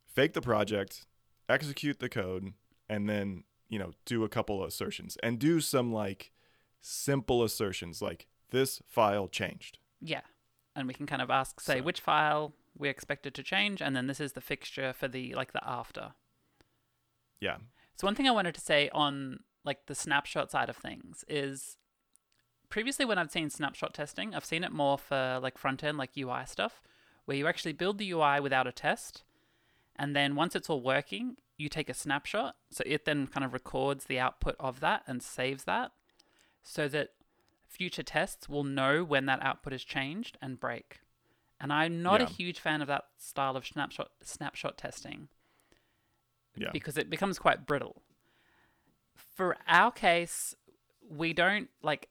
fake 0.07 0.33
the 0.35 0.41
project, 0.41 1.07
execute 1.49 2.01
the 2.01 2.09
code, 2.09 2.53
and 2.89 3.09
then, 3.09 3.45
you 3.69 3.79
know, 3.79 3.93
do 4.05 4.25
a 4.25 4.29
couple 4.29 4.63
of 4.63 4.69
assertions 4.69 5.17
and 5.23 5.39
do 5.39 5.61
some 5.61 5.93
like 5.93 6.33
simple 6.81 7.43
assertions 7.45 8.01
like 8.03 8.27
this 8.51 8.83
file 8.87 9.29
changed. 9.29 9.79
Yeah. 10.01 10.23
And 10.75 10.87
we 10.89 10.95
can 10.95 11.07
kind 11.07 11.23
of 11.23 11.31
ask, 11.31 11.61
say, 11.61 11.79
So- 11.79 11.85
which 11.85 12.01
file 12.01 12.55
we 12.79 12.89
expect 12.89 13.27
it 13.27 13.35
to 13.35 13.43
change, 13.43 13.83
and 13.83 13.95
then 13.97 14.07
this 14.07 14.21
is 14.21 14.33
the 14.33 14.41
fixture 14.41 14.93
for 14.93 15.09
the 15.09 15.35
like 15.35 15.53
the 15.53 15.61
after. 15.69 16.13
Yeah. 17.41 17.59
So 17.97 18.07
one 18.07 18.15
thing 18.15 18.29
I 18.29 18.31
wanted 18.31 18.55
to 18.55 18.61
say 18.61 18.89
on 18.93 19.41
like 19.65 19.87
the 19.87 19.95
snapshot 19.95 20.51
side 20.51 20.69
of 20.71 20.77
things 20.77 21.25
is 21.29 21.77
previously 22.71 23.05
when 23.05 23.19
I've 23.19 23.31
seen 23.31 23.51
snapshot 23.51 23.93
testing, 23.93 24.35
I've 24.35 24.45
seen 24.45 24.65
it 24.65 24.73
more 24.73 24.97
for 24.97 25.39
like 25.43 25.59
front 25.59 25.85
end, 25.85 25.99
like 25.99 26.17
UI 26.17 26.47
stuff, 26.47 26.81
where 27.27 27.37
you 27.37 27.47
actually 27.47 27.73
build 27.73 27.99
the 27.99 28.11
UI 28.11 28.41
without 28.41 28.67
a 28.67 28.73
test, 28.73 29.25
and 29.97 30.17
then 30.17 30.35
once 30.35 30.57
it's 30.57 30.71
all 30.71 30.81
working, 30.81 31.37
you 31.59 31.69
take 31.69 31.91
a 31.91 31.95
snapshot. 31.95 32.57
So 32.71 32.83
it 32.87 33.05
then 33.05 33.27
kind 33.27 33.45
of 33.45 33.53
records 33.53 34.05
the 34.07 34.19
output 34.19 34.57
of 34.59 34.81
that 34.81 35.03
and 35.07 35.23
saves 35.23 35.65
that, 35.65 35.93
so 36.63 36.89
that 36.89 37.11
future 37.67 38.03
tests 38.03 38.49
will 38.49 38.65
know 38.65 39.05
when 39.05 39.27
that 39.27 39.43
output 39.43 39.73
is 39.73 39.85
changed 39.85 40.39
and 40.41 40.59
break. 40.59 41.01
And 41.61 41.73
I'm 41.73 42.03
not 42.03 42.21
Yeah. 42.21 42.27
a 42.27 42.31
huge 42.31 42.59
fan 42.59 42.81
of 42.81 42.89
that 42.89 43.05
style 43.19 43.57
of 43.57 43.67
snapshot 43.67 44.11
snapshot 44.23 44.79
testing 44.79 45.29
Yeah. 46.57 46.71
because 46.73 46.97
it 46.97 47.11
becomes 47.11 47.39
quite 47.39 47.67
brittle. 47.67 48.03
For 49.15 49.57
our 49.69 49.93
case, 49.93 50.55
we 51.09 51.33
don't 51.33 51.69
like 51.83 52.09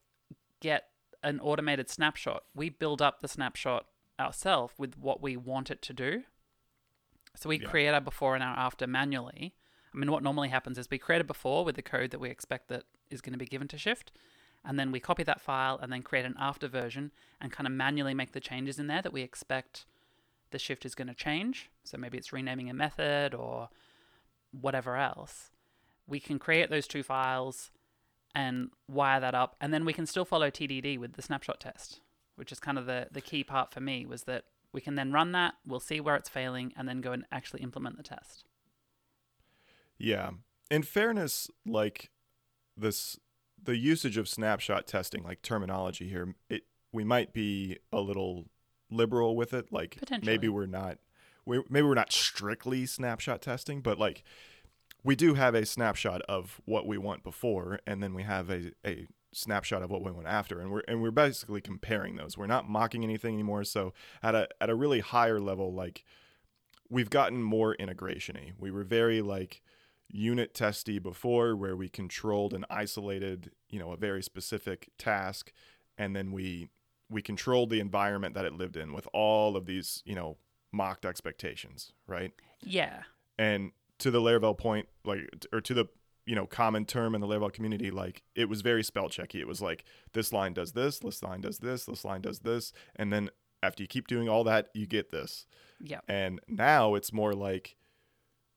get 0.60 0.90
an 1.24 1.40
automated 1.40 1.90
snapshot. 1.90 2.44
We 2.56 2.70
build 2.70 3.02
up 3.02 3.22
the 3.22 3.28
snapshot 3.28 3.86
ourselves 4.20 4.74
with 4.78 4.98
what 4.98 5.22
we 5.22 5.36
want 5.38 5.70
it 5.72 5.82
to 5.84 5.94
do. 5.94 6.24
So 7.36 7.50
we 7.50 7.60
Yeah. 7.60 7.70
create 7.70 7.90
our 7.90 8.02
before 8.02 8.36
and 8.36 8.44
our 8.44 8.58
after 8.58 8.88
manually. 8.88 9.56
I 9.94 9.98
mean, 9.98 10.12
what 10.12 10.24
normally 10.24 10.50
happens 10.50 10.78
is 10.78 10.90
we 10.90 10.98
create 10.98 11.22
a 11.22 11.26
before 11.26 11.66
with 11.66 11.76
the 11.76 11.82
code 11.82 12.12
that 12.12 12.20
we 12.20 12.30
expect 12.30 12.68
that 12.68 12.84
is 13.10 13.22
going 13.22 13.34
to 13.34 13.40
be 13.40 13.46
given 13.46 13.68
to 13.70 13.78
Shift, 13.78 14.12
and 14.64 14.78
then 14.78 14.92
we 14.92 15.00
copy 15.00 15.24
that 15.24 15.42
file 15.42 15.80
and 15.82 15.92
then 15.92 16.04
create 16.04 16.26
an 16.26 16.36
after 16.38 16.68
version 16.68 17.12
and 17.40 17.52
kind 17.52 17.66
of 17.66 17.74
manually 17.74 18.14
make 18.14 18.34
the 18.34 18.40
changes 18.40 18.78
in 18.78 18.88
there 18.88 19.02
that 19.02 19.14
we 19.14 19.22
expect 19.22 19.86
the 20.52 20.60
Shift 20.60 20.86
is 20.86 20.96
going 20.96 21.08
to 21.08 21.14
change. 21.14 21.70
So 21.84 21.98
maybe 21.98 22.18
it's 22.18 22.34
renaming 22.34 22.70
a 22.70 22.74
method 22.74 23.34
or 23.34 23.70
whatever 24.52 24.96
else. 24.98 25.52
We 26.08 26.20
can 26.20 26.40
create 26.40 26.70
those 26.70 26.88
two 26.88 27.04
files 27.04 27.72
and 28.36 28.70
wire 28.88 29.20
that 29.20 29.36
up, 29.36 29.56
and 29.60 29.74
then 29.74 29.86
we 29.86 29.94
can 29.94 30.06
still 30.06 30.26
follow 30.26 30.50
TDD 30.50 30.98
with 30.98 31.14
the 31.14 31.22
snapshot 31.22 31.60
test, 31.60 32.02
which 32.36 32.52
is 32.52 32.60
kind 32.60 32.78
of 32.78 32.86
the, 32.86 33.08
the 33.12 33.22
key 33.22 33.44
part 33.44 33.72
for 33.74 33.80
me 33.80 34.06
was 34.06 34.24
that 34.24 34.46
we 34.72 34.82
can 34.82 34.96
then 34.96 35.12
run 35.12 35.32
that, 35.32 35.56
we'll 35.66 35.80
see 35.80 36.00
where 36.00 36.16
it's 36.16 36.30
failing, 36.30 36.74
and 36.78 36.88
then 36.88 37.02
go 37.02 37.12
and 37.12 37.26
actually 37.32 37.62
implement 37.62 37.98
the 37.98 38.04
test. 38.04 38.46
Yeah. 39.98 40.32
In 40.70 40.84
fairness, 40.84 41.50
like 41.66 42.10
this 42.78 43.20
the 43.62 43.76
usage 43.76 44.18
of 44.18 44.30
snapshot 44.30 44.88
testing, 44.88 45.24
like 45.24 45.42
terminology 45.42 46.08
here, 46.08 46.36
it 46.50 46.64
we 46.92 47.04
might 47.04 47.34
be 47.34 47.78
a 47.92 48.00
little 48.00 48.46
liberal 48.90 49.36
with 49.36 49.54
it. 49.54 49.72
Like 49.72 49.98
maybe 50.24 50.48
we're 50.48 50.66
not 50.66 51.00
we 51.46 51.62
maybe 51.70 51.88
we're 51.88 51.96
not 51.96 52.14
strictly 52.14 52.86
snapshot 52.86 53.42
testing, 53.42 53.82
but 53.82 54.00
like 54.00 54.24
we 55.04 55.16
do 55.16 55.34
have 55.34 55.56
a 55.56 55.66
snapshot 55.66 56.22
of 56.24 56.62
what 56.66 56.86
we 56.86 56.98
want 56.98 57.24
before 57.24 57.80
and 57.88 58.04
then 58.04 58.14
we 58.14 58.24
have 58.24 58.50
a, 58.50 58.72
a 58.86 59.08
snapshot 59.32 59.82
of 59.82 59.90
what 59.90 60.04
we 60.04 60.12
want 60.12 60.28
after 60.28 60.60
and 60.60 60.72
we're 60.72 60.84
and 60.88 61.02
we're 61.02 61.12
basically 61.12 61.62
comparing 61.62 62.16
those. 62.16 62.38
We're 62.38 62.48
not 62.48 62.70
mocking 62.70 63.04
anything 63.04 63.34
anymore. 63.34 63.64
So 63.64 63.94
at 64.22 64.36
a 64.36 64.48
at 64.60 64.70
a 64.70 64.76
really 64.76 65.00
higher 65.00 65.40
level, 65.40 65.74
like 65.74 66.04
we've 66.90 67.10
gotten 67.10 67.42
more 67.42 67.76
integration-y. 67.76 68.54
We 68.58 68.72
were 68.72 68.84
very 68.84 69.22
like 69.22 69.62
unit 70.08 70.56
testy 70.56 70.98
before 70.98 71.56
where 71.56 71.76
we 71.76 71.88
controlled 71.88 72.54
and 72.54 72.66
isolated, 72.70 73.52
you 73.70 73.80
know, 73.80 73.92
a 73.92 73.98
very 73.98 74.24
specific 74.24 74.90
task 74.98 75.54
and 75.98 76.16
then 76.16 76.32
we 76.32 76.70
we 77.10 77.22
controlled 77.22 77.70
the 77.70 77.80
environment 77.80 78.36
that 78.36 78.46
it 78.46 78.54
lived 78.54 78.78
in 78.78 78.94
with 78.94 79.08
all 79.14 79.56
of 79.56 79.66
these, 79.66 80.04
you 80.06 80.16
know, 80.16 80.38
mocked 80.72 81.06
expectations, 81.06 81.92
right? 82.08 82.32
Yeah. 82.62 83.04
And 83.38 83.72
to 84.00 84.12
the 84.12 84.22
Laravel 84.22 84.58
point, 84.58 84.88
like, 85.06 85.30
or 85.54 85.62
to 85.62 85.74
the 85.74 85.86
you 86.26 86.36
know 86.36 86.46
common 86.46 86.86
term 86.86 87.16
in 87.16 87.22
the 87.22 87.28
Laravel 87.28 87.52
community, 87.52 87.92
like 87.92 88.24
it 88.36 88.50
was 88.50 88.62
very 88.62 88.84
spell 88.84 89.10
checky. 89.10 89.40
It 89.40 89.48
was 89.48 89.62
like 89.62 89.86
this 90.14 90.34
line 90.34 90.54
does 90.54 90.74
this, 90.74 91.00
this 91.00 91.24
line 91.24 91.42
does 91.42 91.60
this, 91.60 91.86
this 91.86 92.06
line 92.06 92.22
does 92.22 92.40
this, 92.40 92.74
and 92.96 93.12
then 93.12 93.30
after 93.62 93.84
you 93.84 93.88
keep 93.88 94.08
doing 94.08 94.30
all 94.30 94.44
that, 94.46 94.70
you 94.74 94.86
get 94.86 95.12
this. 95.12 95.46
Yeah. 95.80 96.00
And 96.08 96.40
now 96.48 96.96
it's 96.96 97.12
more 97.12 97.34
like, 97.34 97.76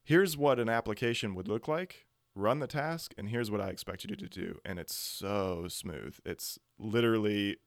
here's 0.05 0.37
what 0.37 0.59
an 0.59 0.69
application 0.69 1.35
would 1.35 1.49
look 1.49 1.67
like. 1.67 2.07
Run 2.35 2.61
the 2.61 2.67
task, 2.67 3.13
and 3.19 3.29
here's 3.29 3.51
what 3.51 3.61
I 3.61 3.69
expect 3.69 4.05
you 4.05 4.17
to 4.17 4.29
do. 4.29 4.59
And 4.65 4.79
it's 4.79 4.95
so 4.95 5.67
smooth. 5.69 6.17
It's 6.25 6.59
literally 6.79 7.59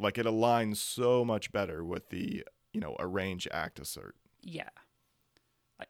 like 0.00 0.16
it 0.16 0.26
aligns 0.26 0.76
so 0.76 1.24
much 1.24 1.52
better 1.52 1.84
with 1.84 2.10
the 2.10 2.44
you 2.72 2.80
know 2.80 2.96
arrange 2.98 3.46
act 3.50 3.78
assert. 3.78 4.14
Yeah. 4.42 4.68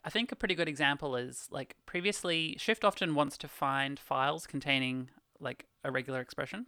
I- 0.05 0.11
think 0.11 0.33
a 0.33 0.37
pretty 0.37 0.55
good 0.55 0.69
example 0.69 1.17
is 1.17 1.49
like 1.51 1.77
previously, 1.87 2.57
Shift 2.59 2.85
often 2.85 3.15
wants 3.15 3.37
to 3.39 3.49
find 3.49 3.99
files 3.99 4.47
containing 4.47 5.11
like 5.39 5.67
a 5.85 5.91
regular 5.91 6.21
expression. 6.21 6.67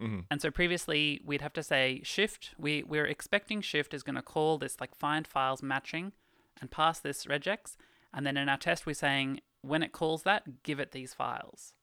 Mm-hmm. 0.00 0.20
And 0.30 0.40
so 0.40 0.50
previously, 0.50 1.20
we'd 1.24 1.40
have 1.42 1.52
to 1.54 1.62
say 1.62 2.00
Shift. 2.04 2.54
We 2.56 2.82
we're 2.84 3.06
expecting 3.06 3.60
Shift 3.60 3.92
is 3.92 4.02
going 4.02 4.16
to 4.16 4.22
call 4.22 4.56
this 4.58 4.80
like 4.80 4.94
find 4.94 5.26
files 5.26 5.62
matching, 5.62 6.12
and 6.60 6.70
pass 6.70 7.00
this 7.00 7.24
regex. 7.26 7.76
And 8.14 8.26
then 8.26 8.36
in 8.36 8.48
our 8.48 8.56
test, 8.56 8.86
we're 8.86 8.94
saying 8.94 9.40
when 9.62 9.82
it 9.82 9.92
calls 9.92 10.22
that, 10.22 10.62
give 10.62 10.80
it 10.80 10.92
these 10.92 11.14
files. 11.14 11.74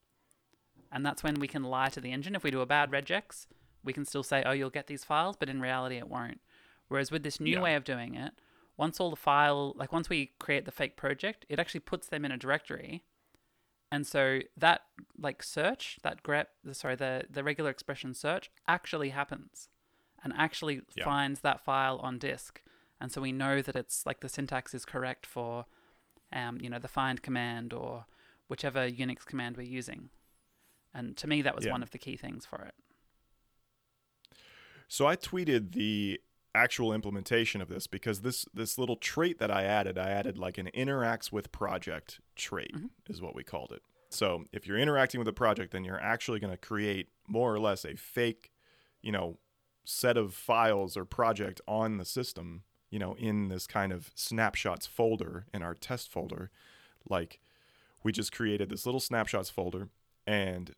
And 0.91 1.05
that's 1.05 1.23
when 1.23 1.39
we 1.39 1.47
can 1.47 1.63
lie 1.63 1.89
to 1.89 1.99
the 2.01 2.11
engine. 2.11 2.35
If 2.35 2.43
we 2.43 2.51
do 2.51 2.61
a 2.61 2.65
bad 2.65 2.89
regex, 2.89 3.47
we 3.83 3.93
can 3.93 4.05
still 4.05 4.23
say, 4.23 4.43
oh, 4.45 4.51
you'll 4.51 4.69
get 4.69 4.87
these 4.87 5.03
files, 5.03 5.35
but 5.37 5.49
in 5.49 5.61
reality, 5.61 5.97
it 5.97 6.07
won't. 6.07 6.39
Whereas 6.87 7.11
with 7.11 7.23
this 7.23 7.39
new 7.39 7.55
Yeah. 7.57 7.61
way 7.61 7.75
of 7.75 7.83
doing 7.83 8.15
it, 8.15 8.33
once 8.77 8.99
all 8.99 9.09
the 9.09 9.15
file, 9.15 9.73
like 9.75 9.91
once 9.91 10.09
we 10.09 10.31
create 10.39 10.65
the 10.65 10.71
fake 10.71 10.97
project, 10.97 11.45
it 11.49 11.59
actually 11.59 11.79
puts 11.79 12.07
them 12.07 12.25
in 12.25 12.31
a 12.31 12.37
directory. 12.37 13.03
And 13.91 14.05
so 14.05 14.39
that 14.57 14.81
like 15.17 15.43
search, 15.43 15.99
that 16.03 16.23
grep, 16.23 16.47
sorry, 16.71 16.95
the 16.95 17.25
the 17.29 17.43
regular 17.43 17.69
expression 17.69 18.13
search 18.13 18.51
actually 18.67 19.09
happens, 19.09 19.69
and 20.23 20.33
actually 20.35 20.81
Yeah. 20.95 21.05
finds 21.05 21.41
that 21.41 21.61
file 21.61 21.97
on 21.99 22.17
disk. 22.17 22.61
And 22.99 23.11
so 23.11 23.21
we 23.21 23.31
know 23.31 23.61
that 23.61 23.75
it's 23.75 24.05
like 24.05 24.21
the 24.21 24.29
syntax 24.29 24.73
is 24.73 24.85
correct 24.85 25.25
for, 25.25 25.65
um, 26.31 26.59
you 26.61 26.69
know, 26.69 26.79
the 26.79 26.87
find 26.87 27.21
command 27.21 27.73
or 27.73 28.05
whichever 28.47 28.89
Unix 28.89 29.25
command 29.25 29.57
we're 29.57 29.63
using. 29.63 30.09
And 30.93 31.15
to 31.17 31.27
me, 31.27 31.41
that 31.41 31.55
was 31.55 31.65
Yeah. 31.65 31.73
one 31.73 31.83
of 31.83 31.91
the 31.91 31.97
key 31.97 32.15
things 32.15 32.45
for 32.45 32.61
it. 32.63 32.73
So 34.87 35.07
I 35.07 35.15
tweeted 35.15 35.73
the 35.73 36.21
actual 36.55 36.93
implementation 36.93 37.61
of 37.61 37.67
this 37.69 37.85
because 37.87 38.21
this 38.21 38.45
this 38.53 38.77
little 38.77 38.95
trait 38.95 39.37
that 39.39 39.51
I 39.51 39.63
added, 39.63 39.97
I 39.97 40.09
added 40.09 40.37
like 40.37 40.57
an 40.57 40.69
interacts 40.73 41.31
with 41.31 41.51
project 41.51 42.19
trait 42.35 42.73
Mhm. 42.73 42.89
is 43.09 43.21
what 43.21 43.35
we 43.35 43.43
called 43.43 43.71
it. 43.71 43.81
So 44.09 44.45
if 44.53 44.65
you're 44.65 44.77
interacting 44.79 45.19
with 45.19 45.27
a 45.27 45.33
project, 45.33 45.71
then 45.73 45.83
you're 45.83 45.99
actually 45.99 46.39
going 46.39 46.53
to 46.53 46.57
create 46.57 47.09
more 47.27 47.53
or 47.53 47.59
less 47.59 47.83
a 47.85 47.95
fake, 47.95 48.51
you 49.01 49.11
know, 49.11 49.37
set 49.83 50.15
of 50.17 50.33
files 50.33 50.95
or 50.95 51.05
project 51.05 51.59
on 51.67 51.97
the 51.97 52.05
system, 52.05 52.63
you 52.89 52.97
know, 52.99 53.13
in 53.15 53.49
this 53.49 53.67
kind 53.67 53.91
of 53.91 54.11
snapshots 54.15 54.87
folder 54.87 55.45
in 55.53 55.61
our 55.61 55.73
test 55.75 56.09
folder. 56.09 56.49
Like 57.09 57.39
we 58.03 58.11
just 58.11 58.31
created 58.31 58.69
this 58.69 58.85
little 58.85 59.01
snapshots 59.01 59.49
folder 59.49 59.89
and 60.25 60.73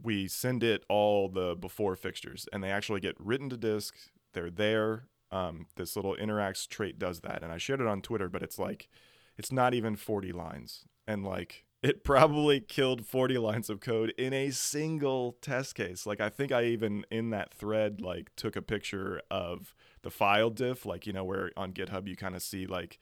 we 0.00 0.26
send 0.28 0.62
it 0.62 0.84
all 0.88 1.28
the 1.28 1.54
before 1.56 1.94
fixtures 1.96 2.46
and 2.52 2.62
they 2.64 2.70
actually 2.70 3.00
get 3.00 3.16
written 3.20 3.48
to 3.50 3.56
disk 3.56 3.96
they're 4.32 4.50
there 4.50 5.08
um, 5.30 5.66
this 5.76 5.96
little 5.96 6.16
interacts 6.16 6.66
trait 6.66 6.98
does 6.98 7.20
that. 7.20 7.42
And 7.42 7.52
i 7.52 7.58
shared 7.58 7.80
it 7.80 7.86
on 7.86 8.02
twitter 8.02 8.28
but 8.28 8.42
it's 8.42 8.58
like 8.58 8.88
it's 9.36 9.52
not 9.52 9.74
even 9.74 9.96
40 9.96 10.32
lines. 10.32 10.84
And 11.06 11.24
like 11.24 11.64
it 11.82 12.02
probably 12.02 12.60
killed 12.60 13.06
40 13.06 13.38
lines 13.38 13.70
of 13.70 13.80
code 13.80 14.12
in 14.18 14.32
a 14.32 14.50
single 14.50 15.36
test 15.40 15.74
case. 15.74 16.06
Like 16.06 16.20
i 16.20 16.28
think 16.28 16.52
i 16.52 16.64
even 16.64 17.04
in 17.10 17.30
that 17.30 17.54
thread 17.54 18.00
like 18.00 18.30
took 18.36 18.56
a 18.56 18.62
picture 18.62 19.22
of 19.30 19.74
the 20.02 20.10
file 20.10 20.50
diff 20.50 20.86
like 20.86 21.06
you 21.06 21.12
know 21.12 21.24
where 21.24 21.50
on 21.56 21.72
github 21.72 22.06
you 22.06 22.16
kind 22.16 22.36
of 22.36 22.42
see 22.42 22.66
like 22.66 22.98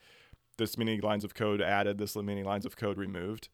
this 0.56 0.78
many 0.78 1.00
lines 1.00 1.24
of 1.24 1.34
code 1.34 1.60
added 1.60 1.98
this 1.98 2.16
many 2.16 2.42
lines 2.42 2.66
of 2.66 2.76
code 2.76 2.98
removed. 2.98 3.48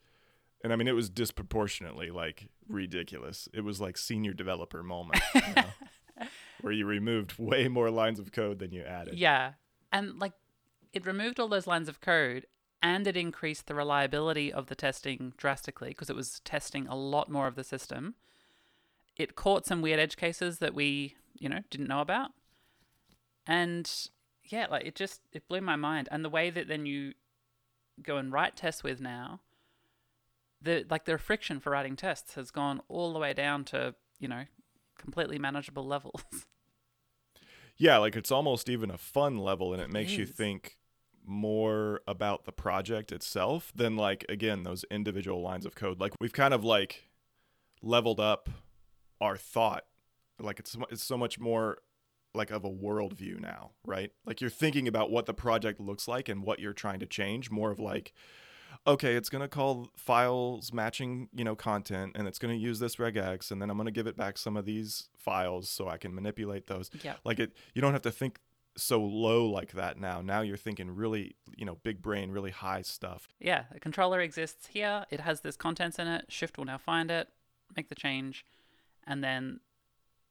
And 0.63 0.73
I 0.73 0.77
mean, 0.77 0.89
it 0.89 0.95
was 0.95 1.11
disproportionately 1.11 2.11
like 2.11 2.49
ridiculous. 2.69 3.49
It 3.53 3.63
was 3.63 3.81
like 3.81 3.99
senior 3.99 4.33
developer 4.33 4.83
moment, 4.83 5.23
you 5.35 5.41
know, 5.57 5.65
where 6.61 6.73
you 6.73 6.87
removed 6.87 7.39
way 7.39 7.69
more 7.69 7.91
lines 7.91 8.19
of 8.19 8.33
code 8.33 8.59
than 8.59 8.73
you 8.73 8.83
added. 8.83 9.19
Yeah. 9.19 9.53
And 9.93 10.19
like 10.19 10.33
it 10.93 11.07
removed 11.07 11.41
all 11.41 11.49
those 11.49 11.67
lines 11.67 11.89
of 11.89 12.01
code 12.01 12.47
and 12.83 13.07
it 13.07 13.17
increased 13.17 13.67
the 13.67 13.75
reliability 13.75 14.53
of 14.53 14.67
the 14.67 14.75
testing 14.75 15.33
drastically 15.37 15.91
because 15.91 16.11
it 16.11 16.17
was 16.17 16.41
testing 16.41 16.89
a 16.89 16.97
lot 16.97 17.31
more 17.31 17.47
of 17.47 17.55
the 17.55 17.65
system. 17.65 18.15
It 19.17 19.37
caught 19.37 19.67
some 19.67 19.83
weird 19.83 20.01
edge 20.01 20.17
cases 20.17 20.59
that 20.59 20.75
we, 20.75 21.17
you 21.39 21.49
know, 21.49 21.61
didn't 21.71 21.87
know 21.87 22.01
about. 22.01 22.31
And 23.47 23.91
yeah, 24.45 24.67
like 24.71 24.85
it 24.85 24.95
just 24.95 25.21
it 25.33 25.47
blew 25.49 25.61
my 25.61 25.77
mind. 25.77 26.09
And 26.11 26.25
the 26.25 26.31
way 26.31 26.51
that 26.51 26.69
then 26.69 26.87
you 26.87 27.13
go 28.03 28.17
and 28.17 28.33
write 28.33 28.57
tests 28.57 28.83
with 28.83 29.01
now, 29.01 29.41
the 30.61 30.85
like 30.91 31.05
the 31.05 31.19
friction 31.19 31.61
for 31.61 31.71
writing 31.71 31.97
tests 31.97 32.35
has 32.35 32.51
gone 32.51 32.81
all 32.89 33.13
the 33.13 33.19
way 33.19 33.33
down 33.33 33.65
to, 33.67 33.95
you 34.19 34.29
know, 34.29 34.45
completely 35.03 35.39
manageable 35.39 35.87
levels. 35.87 36.23
Yeah, 37.79 37.97
like 37.97 38.15
it's 38.15 38.31
almost 38.31 38.69
even 38.69 38.91
a 38.91 38.99
fun 38.99 39.39
level, 39.39 39.73
and 39.73 39.83
it 39.83 39.91
makes 39.91 40.13
you 40.13 40.27
think 40.27 40.77
more 41.25 42.01
about 42.07 42.45
the 42.45 42.53
project 42.53 43.11
itself 43.11 43.73
than 43.75 43.97
like 43.97 44.25
again 44.29 44.63
those 44.63 44.85
individual 44.91 45.41
lines 45.41 45.67
of 45.67 45.75
code. 45.75 45.99
Like 45.99 46.13
we've 46.21 46.35
kind 46.35 46.53
of 46.55 46.63
like 46.63 47.09
leveled 47.83 48.21
up 48.21 48.51
our 49.21 49.37
thought. 49.37 49.85
Like 50.39 50.61
it's 50.61 50.77
it's 50.91 51.03
so 51.03 51.17
much 51.17 51.41
more 51.41 51.79
like 52.35 52.51
of 52.51 52.65
a 52.65 52.71
worldview 52.71 53.41
now, 53.41 53.73
right? 53.85 54.13
Like 54.27 54.41
you're 54.41 54.51
thinking 54.51 54.87
about 54.87 55.11
what 55.11 55.27
the 55.27 55.35
project 55.35 55.81
looks 55.81 56.07
like 56.07 56.29
and 56.29 56.43
what 56.43 56.59
you're 56.59 56.73
trying 56.73 57.01
to 57.01 57.07
change. 57.07 57.51
More 57.51 57.71
of 57.71 57.79
like, 57.81 58.13
okay, 58.87 59.15
it's 59.15 59.29
gonna 59.29 59.49
call 59.49 59.89
files 59.97 60.73
matching, 60.73 61.29
you 61.35 61.45
know, 61.45 61.55
content, 61.55 62.13
and 62.15 62.27
it's 62.27 62.39
gonna 62.39 62.55
use 62.55 62.79
this 62.79 62.97
regex, 62.97 63.51
and 63.51 63.61
then 63.61 63.71
I'm 63.71 63.77
gonna 63.77 63.91
give 63.91 64.07
it 64.07 64.17
back 64.17 64.39
some 64.39 64.57
of 64.57 64.65
these 64.65 65.09
files 65.17 65.69
so 65.69 65.89
I 65.89 65.99
can 65.99 66.15
manipulate 66.15 66.67
those. 66.67 66.91
yeah. 67.03 67.15
Like 67.25 67.39
it, 67.39 67.53
you 67.75 67.83
don't 67.83 67.93
have 67.93 68.03
to 68.03 68.11
think 68.11 68.39
so 68.77 69.01
low 69.01 69.47
like 69.47 69.73
that 69.73 69.99
now. 69.99 70.23
Now 70.23 70.41
you're 70.41 70.57
thinking 70.57 70.91
really, 70.91 71.37
you 71.57 71.67
know, 71.67 71.77
big 71.83 72.01
brain, 72.01 72.31
really 72.31 72.51
high 72.51 72.83
stuff. 72.83 73.29
Yeah, 73.39 73.65
the 73.71 73.81
controller 73.81 74.21
exists 74.21 74.69
here. 74.69 75.05
It 75.11 75.21
has 75.21 75.41
this 75.41 75.57
contents 75.57 75.99
in 75.99 76.09
it. 76.09 76.27
Shift 76.29 76.57
will 76.57 76.65
now 76.65 76.79
find 76.79 77.11
it, 77.11 77.29
make 77.77 77.89
the 77.89 77.95
change, 77.95 78.47
and 79.07 79.23
then 79.23 79.61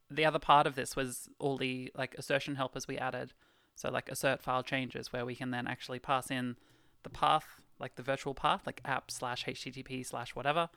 the 0.10 0.26
other 0.26 0.40
part 0.40 0.68
of 0.68 0.76
this 0.76 0.96
was 0.96 1.30
all 1.40 1.58
the 1.58 1.92
like 1.96 2.16
assertion 2.16 2.56
helpers 2.56 2.88
we 2.88 2.98
added. 2.98 3.34
So 3.76 3.90
like 3.90 4.10
assert 4.10 4.42
file 4.42 4.64
changes, 4.64 5.14
where 5.14 5.26
we 5.26 5.36
can 5.36 5.52
then 5.52 5.68
actually 5.68 6.00
pass 6.00 6.30
in 6.30 6.58
the 7.04 7.10
path, 7.10 7.61
like 7.82 7.96
the 7.96 8.04
virtual 8.04 8.34
path, 8.34 8.62
like 8.65 8.80
app 8.86 9.12
slash 9.12 9.44
HTTP 9.46 10.06
slash 10.06 10.36
whatever, 10.36 10.70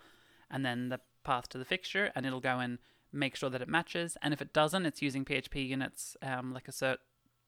and 0.51 0.65
then 0.65 0.89
the 0.89 1.01
path 1.23 1.49
to 1.51 1.59
the 1.59 1.65
fixture, 1.65 2.11
and 2.15 2.27
it'll 2.27 2.41
go 2.41 2.59
and 2.59 2.79
make 3.13 3.37
sure 3.37 3.51
that 3.51 3.63
it 3.63 3.69
matches. 3.69 4.17
And 4.23 4.35
if 4.35 4.43
it 4.43 4.53
doesn't, 4.53 4.87
it's 4.87 5.01
using 5.03 5.25
PHP 5.25 5.69
units, 5.69 6.17
um, 6.23 6.53
like 6.53 6.67
assert 6.67 6.99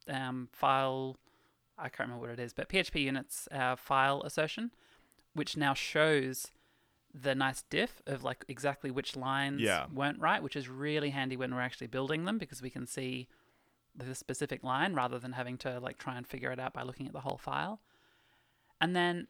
um, 0.09 0.49
file. 0.53 1.16
I 1.79 1.88
can't 1.88 2.09
remember 2.09 2.29
what 2.29 2.38
it 2.38 2.42
is, 2.42 2.53
but 2.53 2.69
PHP 2.69 3.03
units 3.03 3.49
uh, 3.53 3.77
file 3.77 4.23
assertion, 4.23 4.71
which 5.35 5.57
now 5.57 5.75
shows 5.75 6.47
the 7.12 7.35
nice 7.35 7.62
diff 7.71 8.03
of 8.07 8.23
like 8.25 8.45
exactly 8.49 8.90
which 8.90 9.16
lines 9.16 9.61
Yeah. 9.62 9.87
weren't 9.92 10.21
right, 10.21 10.42
which 10.42 10.55
is 10.57 10.69
really 10.69 11.11
handy 11.11 11.37
when 11.37 11.55
we're 11.55 11.62
actually 11.62 11.87
building 11.87 12.25
them 12.27 12.38
because 12.38 12.61
we 12.62 12.71
can 12.71 12.87
see 12.87 13.27
the 13.95 14.14
specific 14.14 14.62
line 14.62 14.95
rather 14.95 15.19
than 15.19 15.33
having 15.33 15.57
to 15.59 15.81
like 15.81 15.97
try 15.99 16.16
and 16.16 16.27
figure 16.27 16.53
it 16.53 16.61
out 16.61 16.75
by 16.75 16.83
looking 16.83 17.07
at 17.07 17.12
the 17.14 17.21
whole 17.21 17.38
file. 17.38 17.81
And 18.81 18.95
then 18.95 19.29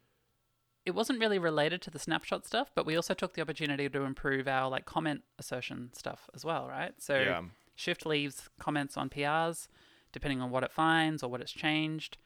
it 0.87 0.95
wasn't 0.95 1.19
really 1.19 1.39
related 1.39 1.83
to 1.83 1.91
the 1.91 1.99
snapshot 1.99 2.47
stuff, 2.47 2.71
but 2.75 2.87
we 2.87 2.95
also 2.97 3.13
took 3.13 3.35
the 3.35 3.43
opportunity 3.43 3.89
to 3.89 4.03
improve 4.03 4.47
our 4.47 4.71
like 4.71 4.87
comment 4.87 5.23
assertion 5.39 5.91
stuff 5.93 6.31
as 6.35 6.45
well, 6.45 6.67
right? 6.69 6.93
So 6.99 7.19
yeah. 7.19 7.43
Shift 7.75 8.07
leaves 8.07 8.49
comments 8.59 8.97
on 8.97 9.11
PRs 9.11 9.69
depending 10.13 10.41
on 10.41 10.51
what 10.51 10.63
it 10.63 10.73
finds 10.73 11.23
or 11.23 11.31
what 11.31 11.43
it's 11.43 11.53
changed. 11.53 12.17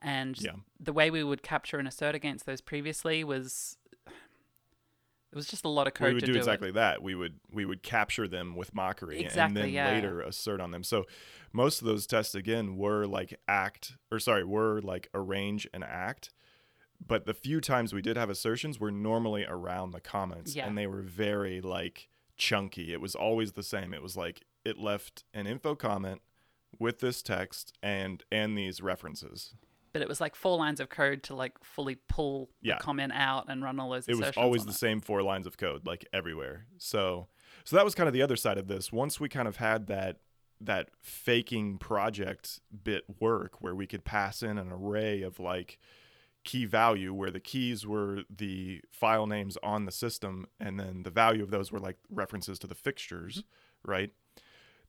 And 0.00 0.40
Yeah. 0.40 0.52
the 0.78 0.92
way 0.92 1.10
we 1.10 1.22
would 1.22 1.42
capture 1.42 1.78
and 1.78 1.86
assert 1.86 2.14
against 2.14 2.46
those 2.46 2.62
previously 2.62 3.24
was 3.24 3.76
it 4.06 5.36
was 5.36 5.46
just 5.46 5.64
a 5.64 5.68
lot 5.68 5.86
of 5.86 5.94
code 5.94 6.08
we 6.08 6.14
would 6.14 6.24
do, 6.24 6.32
do 6.32 6.38
exactly 6.38 6.70
it. 6.70 6.74
that. 6.74 7.02
We 7.02 7.14
would 7.14 7.40
we 7.52 7.64
would 7.64 7.82
capture 7.82 8.26
them 8.26 8.54
with 8.54 8.74
mockery 8.74 9.24
and 9.24 9.56
then 9.56 9.68
yeah. 9.68 9.90
later 9.90 10.20
assert 10.22 10.60
on 10.60 10.70
them. 10.70 10.82
So 10.84 11.04
most 11.52 11.80
of 11.82 11.86
those 11.86 12.06
tests 12.06 12.34
again 12.34 12.76
were 12.76 13.06
like 13.06 13.38
act 13.48 13.96
or 14.10 14.20
sorry, 14.20 14.44
were 14.44 14.80
like 14.80 15.08
arrange 15.12 15.68
and 15.74 15.84
act. 15.84 16.30
But 17.06 17.26
the 17.26 17.34
few 17.34 17.60
times 17.60 17.92
we 17.92 18.02
did 18.02 18.16
have 18.16 18.30
assertions 18.30 18.78
were 18.78 18.90
normally 18.92 19.44
around 19.48 19.90
the 19.92 20.00
comments 20.00 20.54
Yeah. 20.54 20.66
and 20.66 20.76
they 20.78 20.86
were 20.86 21.02
very 21.02 21.60
like 21.60 22.08
chunky. 22.36 22.92
It 22.92 23.00
was 23.00 23.14
always 23.14 23.52
the 23.52 23.62
same. 23.62 23.92
It 23.94 24.02
was 24.02 24.16
like 24.16 24.42
it 24.64 24.78
left 24.78 25.24
an 25.34 25.46
info 25.46 25.74
comment 25.74 26.20
with 26.78 27.00
this 27.00 27.22
text 27.22 27.76
and 27.82 28.22
and 28.30 28.56
these 28.56 28.80
references. 28.80 29.54
but 29.92 30.00
it 30.02 30.06
was 30.08 30.20
like 30.20 30.36
four 30.36 30.56
lines 30.56 30.78
of 30.78 30.88
code 30.88 31.20
to 31.24 31.34
like 31.34 31.54
fully 31.64 31.96
pull 32.08 32.48
Yeah. 32.62 32.76
the 32.76 32.82
comment 32.84 33.12
out 33.12 33.46
and 33.48 33.60
run 33.64 33.80
all 33.80 33.90
those. 33.90 34.06
it 34.06 34.14
was 34.16 34.30
always 34.36 34.64
the 34.64 34.70
it. 34.70 34.74
same 34.76 35.00
four 35.00 35.20
lines 35.22 35.48
of 35.48 35.56
code 35.58 35.84
like 35.84 36.06
everywhere 36.12 36.66
so 36.78 37.26
so 37.64 37.74
that 37.74 37.84
was 37.84 37.96
kind 37.96 38.06
of 38.06 38.12
the 38.12 38.22
other 38.22 38.36
side 38.36 38.56
of 38.56 38.68
this 38.68 38.92
once 38.92 39.18
we 39.18 39.28
kind 39.28 39.48
of 39.48 39.56
had 39.56 39.88
that 39.88 40.18
that 40.60 40.90
faking 41.00 41.76
project 41.78 42.60
bit 42.84 43.02
work 43.18 43.60
where 43.60 43.74
we 43.74 43.84
could 43.86 44.04
pass 44.04 44.42
in 44.44 44.58
an 44.58 44.70
array 44.70 45.22
of 45.22 45.40
like 45.40 45.78
key 46.44 46.64
value 46.64 47.12
where 47.12 47.30
the 47.30 47.40
keys 47.40 47.86
were 47.86 48.22
the 48.34 48.80
file 48.90 49.26
names 49.26 49.58
on 49.62 49.84
the 49.84 49.92
system 49.92 50.46
and 50.58 50.80
then 50.80 51.02
the 51.02 51.10
value 51.10 51.42
of 51.42 51.50
those 51.50 51.70
were 51.70 51.78
like 51.80 51.96
references 52.10 52.58
to 52.58 52.66
the 52.66 52.74
fixtures 52.74 53.44
right? 53.84 54.12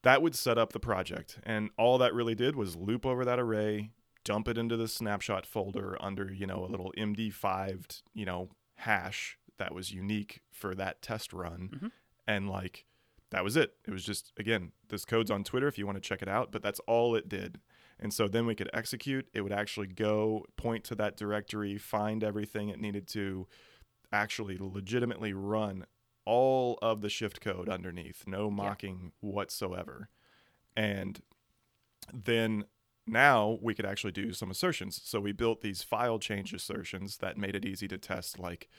That 0.03 0.21
would 0.21 0.33
set 0.35 0.57
up 0.57 0.73
the 0.73 0.79
project 0.79 1.39
and 1.43 1.69
all 1.77 1.97
that 1.99 2.13
really 2.13 2.35
did 2.35 2.55
was 2.55 2.75
loop 2.75 3.05
over 3.05 3.23
that 3.25 3.39
array 3.39 3.91
dump 4.23 4.47
it 4.47 4.57
into 4.57 4.77
the 4.77 4.87
snapshot 4.87 5.45
folder 5.45 5.97
under 6.01 6.31
you 6.31 6.45
know 6.47 6.63
a 6.65 6.67
little 6.71 6.93
md5 6.97 8.01
you 8.13 8.25
know 8.25 8.49
hash 8.75 9.37
that 9.57 9.73
was 9.73 9.91
unique 9.91 10.41
for 10.51 10.73
that 10.75 11.01
test 11.01 11.33
run 11.33 11.69
Mhm. 11.73 11.91
and 12.27 12.49
like 12.49 12.85
that 13.29 13.43
was 13.45 13.55
it. 13.55 13.75
It 13.87 13.91
was 13.91 14.03
just 14.03 14.31
again 14.37 14.71
this 14.89 15.05
code's 15.05 15.31
on 15.31 15.43
twitter 15.43 15.67
if 15.67 15.77
you 15.77 15.85
want 15.85 15.95
to 15.97 16.01
check 16.07 16.21
it 16.21 16.27
out 16.27 16.51
but 16.51 16.61
that's 16.61 16.79
all 16.81 17.15
it 17.15 17.29
did 17.29 17.59
and 18.01 18.13
so 18.13 18.27
then 18.27 18.45
we 18.45 18.55
could 18.55 18.69
execute 18.73 19.27
it 19.33 19.41
would 19.41 19.51
actually 19.51 19.87
go 19.87 20.45
point 20.55 20.83
to 20.83 20.95
that 20.95 21.15
directory 21.17 21.77
find 21.77 22.23
everything 22.23 22.69
it 22.69 22.79
needed 22.79 23.07
to 23.07 23.47
actually 24.11 24.57
legitimately 24.59 25.33
run 25.33 25.85
all 26.25 26.77
of 26.81 27.01
the 27.01 27.09
shift 27.09 27.41
code 27.41 27.69
underneath 27.69 28.23
no 28.27 28.49
mocking 28.51 29.11
whatsoever 29.21 30.09
and 30.75 31.21
then 32.13 32.65
now 33.07 33.57
we 33.61 33.73
could 33.73 33.85
actually 33.85 34.11
do 34.11 34.31
some 34.31 34.51
assertions. 34.51 35.01
So 35.03 35.19
we 35.19 35.31
built 35.31 35.61
these 35.61 35.81
file 35.83 36.19
change 36.19 36.53
assertions 36.53 37.17
that 37.17 37.37
made 37.37 37.55
it 37.55 37.65
easy 37.65 37.87
to 37.87 37.97
test 37.97 38.39
like 38.39 38.69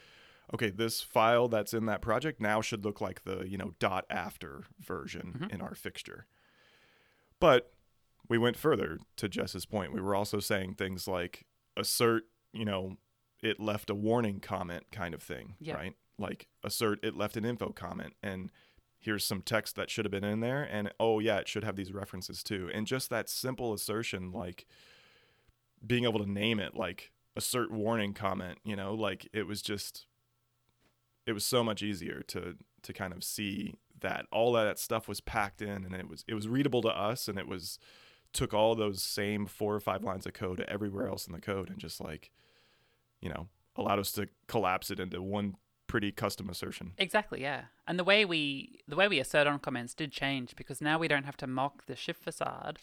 okay, 0.53 0.69
this 0.69 1.01
file 1.01 1.47
that's 1.47 1.73
in 1.73 1.85
that 1.85 2.01
project 2.01 2.39
now 2.41 2.61
should 2.61 2.83
look 2.83 2.99
like 3.01 3.23
the, 3.23 3.43
you 3.47 3.57
know, 3.57 3.73
dot 3.79 4.05
after 4.09 4.63
version 4.79 5.39
Mhm. 5.39 5.51
in 5.53 5.61
our 5.61 5.73
fixture. 5.73 6.27
But 7.39 7.72
we 8.29 8.37
went 8.37 8.57
further 8.57 8.99
to 9.17 9.27
Jess's 9.29 9.65
point. 9.65 9.93
We 9.93 10.01
were 10.01 10.15
also 10.15 10.39
saying 10.39 10.75
things 10.75 11.07
like 11.07 11.45
assert, 11.77 12.23
you 12.53 12.65
know, 12.65 12.97
it 13.41 13.59
left 13.59 13.89
a 13.89 13.95
warning 13.95 14.39
comment 14.39 14.85
kind 14.91 15.13
of 15.13 15.21
thing, 15.21 15.55
Yeah. 15.59 15.73
right? 15.75 15.95
Like 16.17 16.47
assert 16.63 16.99
it 17.03 17.15
left 17.17 17.35
an 17.37 17.43
info 17.45 17.69
comment 17.71 18.13
and 18.23 18.51
here's 18.99 19.25
some 19.25 19.41
text 19.41 19.75
that 19.75 19.89
should 19.89 20.05
have 20.05 20.11
been 20.11 20.23
in 20.23 20.39
there 20.39 20.63
and 20.63 20.89
oh 20.99 21.19
yeah 21.19 21.37
it 21.39 21.47
should 21.49 21.63
have 21.65 21.75
these 21.75 21.91
references 21.91 22.41
too 22.41 22.69
and 22.73 22.87
just 22.87 23.09
that 23.09 23.27
simple 23.27 23.73
assertion 23.73 24.31
like 24.31 24.65
being 25.85 26.05
able 26.05 26.19
to 26.23 26.31
name 26.31 26.57
it 26.59 26.73
like 26.75 27.11
assert 27.35 27.69
warning 27.69 28.13
comment 28.13 28.59
you 28.63 28.75
know 28.77 28.93
like 28.93 29.27
it 29.33 29.45
was 29.45 29.61
just 29.61 30.05
it 31.25 31.33
was 31.33 31.43
so 31.43 31.63
much 31.65 31.81
easier 31.83 32.21
to 32.27 32.55
to 32.81 32.93
kind 32.93 33.11
of 33.11 33.23
see 33.25 33.73
that 33.99 34.25
all 34.31 34.53
that 34.53 34.79
stuff 34.79 35.07
was 35.09 35.19
packed 35.19 35.61
in 35.61 35.83
and 35.83 35.93
it 35.95 36.07
was 36.07 36.23
it 36.27 36.33
was 36.35 36.47
readable 36.47 36.81
to 36.81 36.89
us 36.89 37.27
and 37.27 37.37
it 37.37 37.47
was 37.47 37.79
took 38.33 38.53
all 38.53 38.75
those 38.75 39.01
same 39.01 39.45
four 39.45 39.73
or 39.75 39.79
five 39.79 40.03
lines 40.03 40.25
of 40.25 40.33
code 40.33 40.59
everywhere 40.67 41.07
else 41.07 41.27
in 41.27 41.33
the 41.33 41.39
code 41.39 41.69
and 41.69 41.77
just 41.79 42.01
like 42.01 42.31
you 43.21 43.29
know 43.29 43.47
allowed 43.75 43.99
us 43.99 44.11
to 44.11 44.27
collapse 44.47 44.89
it 44.91 44.99
into 44.99 45.21
one 45.21 45.55
pretty 45.87 46.11
custom 46.11 46.49
assertion 46.49 46.93
Exactly, 46.97 47.41
yeah. 47.41 47.65
And 47.87 47.99
the 47.99 48.03
way 48.03 48.25
we 48.25 48.79
the 48.87 48.95
way 48.95 49.07
we 49.07 49.19
assert 49.19 49.45
on 49.47 49.59
comments 49.59 49.93
did 49.93 50.11
change 50.11 50.55
because 50.55 50.81
now 50.81 50.97
we 50.97 51.07
don't 51.07 51.25
have 51.25 51.37
to 51.37 51.47
mock 51.47 51.85
the 51.85 51.95
shift 51.95 52.23
facade. 52.23 52.79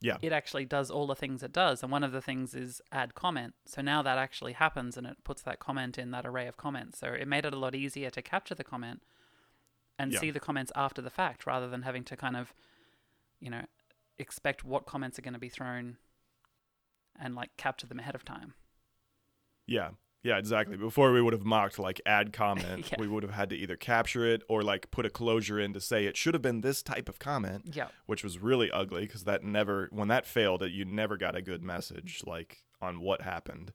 Yeah. 0.00 0.16
It 0.22 0.32
actually 0.32 0.64
does 0.64 0.90
all 0.90 1.06
the 1.08 1.14
things 1.16 1.42
it 1.42 1.52
does, 1.52 1.82
and 1.82 1.90
one 1.92 2.04
of 2.04 2.12
the 2.12 2.22
things 2.22 2.54
is 2.54 2.80
add 2.92 3.14
comment. 3.14 3.54
So 3.66 3.82
now 3.82 4.00
that 4.02 4.16
actually 4.16 4.52
happens, 4.54 4.96
and 4.96 5.06
it 5.06 5.16
puts 5.24 5.42
that 5.42 5.58
comment 5.58 5.98
in 5.98 6.10
that 6.12 6.24
array 6.24 6.46
of 6.46 6.56
comments. 6.56 7.00
So 7.00 7.08
it 7.08 7.26
made 7.26 7.44
it 7.44 7.52
a 7.52 7.58
lot 7.58 7.74
easier 7.74 8.08
to 8.10 8.22
capture 8.22 8.54
the 8.54 8.62
comment 8.64 9.02
and 9.98 10.12
Yeah. 10.12 10.20
see 10.20 10.30
the 10.30 10.38
comments 10.40 10.70
after 10.76 11.02
the 11.02 11.10
fact, 11.10 11.46
rather 11.46 11.68
than 11.68 11.82
having 11.82 12.04
to 12.04 12.16
kind 12.16 12.36
of, 12.36 12.54
you 13.40 13.50
know, 13.50 13.64
expect 14.18 14.64
what 14.64 14.86
comments 14.86 15.18
are 15.18 15.22
going 15.22 15.34
to 15.34 15.38
be 15.40 15.48
thrown, 15.48 15.96
and 17.20 17.34
like 17.34 17.50
capture 17.56 17.86
them 17.86 17.98
ahead 17.98 18.14
of 18.14 18.24
time. 18.24 18.54
Yeah. 19.66 19.90
Yeah, 20.24 20.36
exactly. 20.38 20.76
Mm. 20.76 20.80
Before 20.80 21.12
we 21.12 21.22
would 21.22 21.32
have 21.32 21.44
mocked 21.44 21.78
like 21.78 22.00
add 22.04 22.32
comment, 22.32 22.88
Yeah. 22.92 22.96
we 22.98 23.06
would 23.06 23.22
have 23.22 23.32
had 23.32 23.50
to 23.50 23.56
either 23.56 23.76
capture 23.76 24.26
it 24.26 24.42
or 24.48 24.62
like 24.62 24.90
put 24.90 25.06
a 25.06 25.10
closure 25.10 25.60
in 25.60 25.72
to 25.74 25.80
say 25.80 26.06
it 26.06 26.16
should 26.16 26.34
have 26.34 26.42
been 26.42 26.60
this 26.60 26.82
type 26.82 27.08
of 27.08 27.18
comment, 27.18 27.70
Yeah. 27.72 27.88
which 28.06 28.24
was 28.24 28.38
really 28.38 28.70
ugly 28.70 29.02
because 29.02 29.24
that 29.24 29.44
never 29.44 29.88
when 29.92 30.08
that 30.08 30.26
failed 30.26 30.62
it 30.62 30.72
you 30.72 30.84
never 30.84 31.16
got 31.16 31.36
a 31.36 31.42
good 31.42 31.62
message 31.62 32.22
like 32.26 32.64
on 32.82 33.00
what 33.00 33.22
happened. 33.22 33.72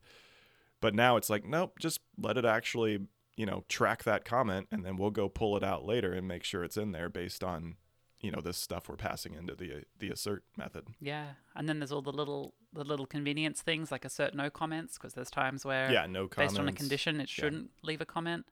But 0.81 0.93
now 0.93 1.15
it's 1.15 1.29
like 1.29 1.45
nope, 1.45 1.79
just 1.79 2.01
let 2.17 2.37
it 2.37 2.45
actually, 2.45 2.99
you 3.37 3.45
know, 3.45 3.63
track 3.69 4.03
that 4.03 4.25
comment 4.25 4.67
and 4.69 4.83
then 4.83 4.97
we'll 4.97 5.11
go 5.11 5.29
pull 5.29 5.55
it 5.55 5.63
out 5.63 5.85
later 5.85 6.11
and 6.11 6.27
make 6.27 6.43
sure 6.43 6.63
it's 6.63 6.77
in 6.77 6.91
there 6.91 7.07
based 7.09 7.41
on, 7.43 7.77
you 8.23 8.31
know, 8.31 8.41
this 8.41 8.57
stuff 8.57 8.89
we're 8.89 8.95
passing 8.95 9.35
into 9.35 9.53
the 9.53 9.83
the 9.99 10.09
assert 10.09 10.43
method. 10.57 10.87
Yeah, 10.99 11.33
and 11.55 11.69
then 11.69 11.79
there's 11.79 11.91
all 11.91 12.01
the 12.01 12.11
little 12.11 12.55
the 12.71 12.83
little 12.83 13.05
convenience 13.05 13.61
things 13.61 13.91
like 13.91 14.05
assert 14.05 14.33
no 14.33 14.49
comments 14.49 14.97
because 14.97 15.13
there's 15.13 15.29
times 15.29 15.63
where 15.63 15.91
Yeah, 15.91 16.07
no 16.07 16.27
comments. 16.27 16.53
based 16.53 16.59
on 16.59 16.67
a 16.67 16.73
condition 16.73 17.21
it 17.21 17.29
shouldn't 17.29 17.69
leave 17.83 18.01
a 18.01 18.05
comment. 18.05 18.45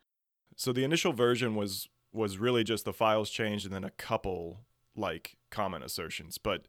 So 0.55 0.71
the 0.73 0.83
initial 0.83 1.13
version 1.13 1.55
was 1.55 1.89
was 2.13 2.37
really 2.37 2.63
just 2.63 2.83
the 2.85 2.93
files 2.93 3.29
changed 3.29 3.65
and 3.65 3.73
then 3.73 3.85
a 3.85 3.89
couple 3.89 4.59
like 4.95 5.37
comment 5.49 5.83
assertions. 5.83 6.37
But 6.37 6.65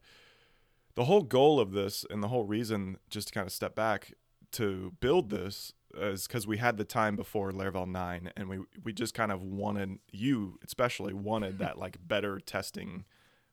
the 0.95 1.03
whole 1.03 1.23
goal 1.23 1.59
of 1.59 1.73
this 1.73 2.05
and 2.09 2.23
the 2.23 2.29
whole 2.29 2.45
reason, 2.45 2.97
just 3.09 3.27
to 3.27 3.33
kind 3.33 3.45
of 3.45 3.51
step 3.51 3.75
back 3.75 4.13
to 4.53 4.93
build 5.01 5.29
this, 5.29 5.73
is 5.95 6.27
because 6.27 6.45
we 6.47 6.57
had 6.57 6.77
the 6.77 6.83
time 6.85 7.15
before 7.15 7.51
Laravel 7.51 7.87
nine, 7.87 8.31
and 8.35 8.49
we 8.49 8.59
we 8.83 8.93
just 8.93 9.13
kind 9.13 9.31
of 9.31 9.41
wanted 9.41 9.99
you 10.11 10.59
especially 10.63 11.13
wanted 11.13 11.59
that 11.59 11.77
like 11.77 11.97
better 12.05 12.39
testing 12.39 13.05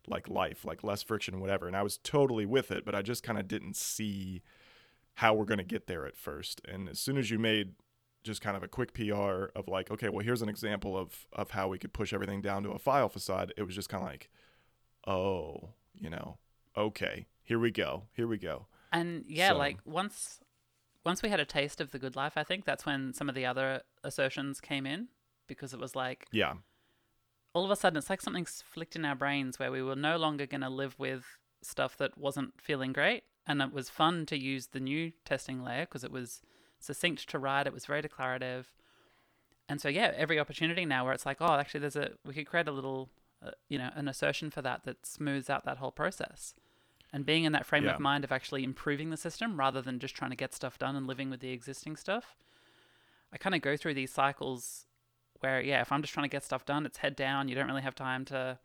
like 0.07 0.29
life, 0.29 0.64
like 0.64 0.83
less 0.83 1.03
friction, 1.03 1.40
whatever. 1.40 1.66
And 1.66 1.76
I 1.76 1.83
was 1.83 1.98
totally 1.98 2.46
with 2.46 2.70
it, 2.70 2.85
but 2.85 2.94
I 2.94 3.03
just 3.03 3.22
kind 3.22 3.38
of 3.38 3.46
didn't 3.46 3.76
see 3.76 4.42
how 5.14 5.35
we're 5.35 5.44
going 5.44 5.59
to 5.59 5.64
get 5.64 5.87
there 5.87 6.07
at 6.07 6.16
first. 6.16 6.61
And 6.66 6.88
as 6.88 6.98
soon 6.98 7.18
as 7.18 7.31
you 7.31 7.38
made 7.38 7.74
just 8.24 8.40
kind 8.40 8.57
of 8.57 8.62
a 8.62 8.68
quick 8.68 8.94
PR 8.94 9.46
of 9.55 9.68
like, 9.68 9.90
okay, 9.90 10.09
well, 10.09 10.24
here's 10.24 10.42
an 10.42 10.48
example 10.48 10.96
of 10.96 11.26
of 11.33 11.50
how 11.50 11.68
we 11.68 11.79
could 11.79 11.92
push 11.92 12.12
everything 12.12 12.40
down 12.40 12.62
to 12.62 12.70
a 12.70 12.79
file 12.79 13.09
facade. 13.09 13.53
It 13.57 13.62
was 13.64 13.74
just 13.74 13.88
kind 13.88 14.03
of 14.03 14.09
like, 14.09 14.31
oh, 15.07 15.70
you 15.94 16.11
know, 16.11 16.38
okay, 16.76 17.26
here 17.42 17.59
we 17.59 17.70
go, 17.70 18.05
here 18.14 18.26
we 18.26 18.38
go. 18.38 18.66
And 18.92 19.24
yeah, 19.29 19.50
So- 19.50 19.59
like 19.59 19.79
once 19.85 20.40
once 21.05 21.23
we 21.23 21.29
had 21.29 21.41
a 21.41 21.45
taste 21.45 21.81
of 21.81 21.91
the 21.91 21.99
good 21.99 22.17
life, 22.17 22.35
I 22.37 22.45
think 22.45 22.65
that's 22.65 22.85
when 22.87 23.13
some 23.13 23.29
of 23.29 23.35
the 23.35 23.47
other 23.47 23.83
assertions 24.05 24.61
came 24.61 24.87
in 24.87 25.09
because 25.47 25.73
it 25.73 25.81
was 25.81 25.97
like 25.97 26.27
Yeah, 26.33 26.55
all 27.55 27.65
of 27.65 27.71
a 27.71 27.77
sudden 27.77 27.97
it's 27.97 28.11
like 28.11 28.21
something's 28.21 28.63
flicked 28.63 28.97
in 28.97 29.05
our 29.05 29.15
brains 29.15 29.59
where 29.59 29.73
we 29.73 29.83
were 29.83 29.97
no 29.97 30.17
longer 30.17 30.47
going 30.47 30.61
to 30.61 30.69
live 30.69 30.99
with 30.99 31.25
stuff 31.63 31.97
that 31.99 32.17
wasn't 32.17 32.61
feeling 32.61 32.93
great. 32.93 33.25
And 33.47 33.61
it 33.61 33.73
was 33.73 33.89
fun 33.89 34.27
to 34.27 34.39
use 34.39 34.69
the 34.69 34.81
new 34.81 35.13
testing 35.25 35.65
layer 35.65 35.83
because 35.83 36.05
it 36.05 36.13
was 36.13 36.43
succinct 36.79 37.29
to 37.31 37.39
write 37.39 37.67
it 37.67 37.73
was 37.73 37.87
very 37.87 38.03
declarative. 38.03 38.73
And 39.69 39.81
so 39.81 39.89
yeah 39.89 40.13
every 40.17 40.39
opportunity 40.39 40.85
now 40.85 41.05
where 41.05 41.13
it's 41.15 41.27
like 41.27 41.39
oh 41.41 41.55
actually 41.55 41.81
there's 41.81 41.97
a 41.97 42.13
we 42.25 42.35
could 42.35 42.47
create 42.47 42.69
a 42.69 42.73
little 42.73 43.09
uh, 43.45 43.51
you 43.69 43.79
know 43.79 43.91
an 43.95 44.09
assertion 44.09 44.51
for 44.51 44.63
that 44.63 44.85
that 44.85 45.07
smooths 45.07 45.49
out 45.49 45.65
that 45.65 45.79
whole 45.79 45.93
process 45.93 46.55
and 47.12 47.27
being 47.27 47.44
in 47.44 47.53
that 47.53 47.66
frame 47.66 47.85
Yeah. 47.85 47.94
of 47.94 48.01
mind 48.01 48.25
of 48.25 48.33
actually 48.33 48.62
improving 48.64 49.11
the 49.11 49.16
system 49.16 49.59
rather 49.59 49.83
than 49.83 49.99
just 49.99 50.14
trying 50.14 50.31
to 50.31 50.37
get 50.37 50.55
stuff 50.55 50.79
done 50.79 50.96
and 50.96 51.07
living 51.07 51.31
with 51.31 51.40
the 51.40 51.51
existing 51.51 51.96
stuff 51.96 52.37
i 53.33 53.37
kind 53.38 53.55
of 53.55 53.62
go 53.62 53.77
through 53.77 53.94
these 53.94 54.12
cycles 54.12 54.87
where 55.40 55.61
yeah 55.61 55.81
if 55.81 55.90
i'm 55.92 56.03
just 56.03 56.12
trying 56.14 56.25
to 56.25 56.31
get 56.35 56.44
stuff 56.44 56.64
done 56.64 56.85
it's 56.87 56.99
head 56.99 57.16
down 57.16 57.49
you 57.49 57.55
don't 57.55 57.66
really 57.68 57.83
have 57.83 57.94
time 57.94 58.25
to 58.25 58.59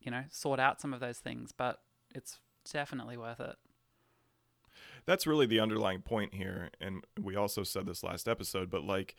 you 0.00 0.10
know 0.10 0.24
sort 0.30 0.58
out 0.60 0.80
some 0.80 0.92
of 0.92 1.00
those 1.00 1.18
things 1.18 1.52
but 1.52 1.80
it's 2.14 2.38
definitely 2.70 3.16
worth 3.16 3.40
it 3.40 3.56
that's 5.04 5.26
really 5.26 5.46
the 5.46 5.58
underlying 5.58 6.00
point 6.00 6.32
here. 6.32 6.70
And 6.80 7.04
we 7.20 7.34
also 7.34 7.64
said 7.64 7.86
this 7.86 8.04
last 8.04 8.28
episode, 8.28 8.70
but 8.70 8.84
like, 8.84 9.16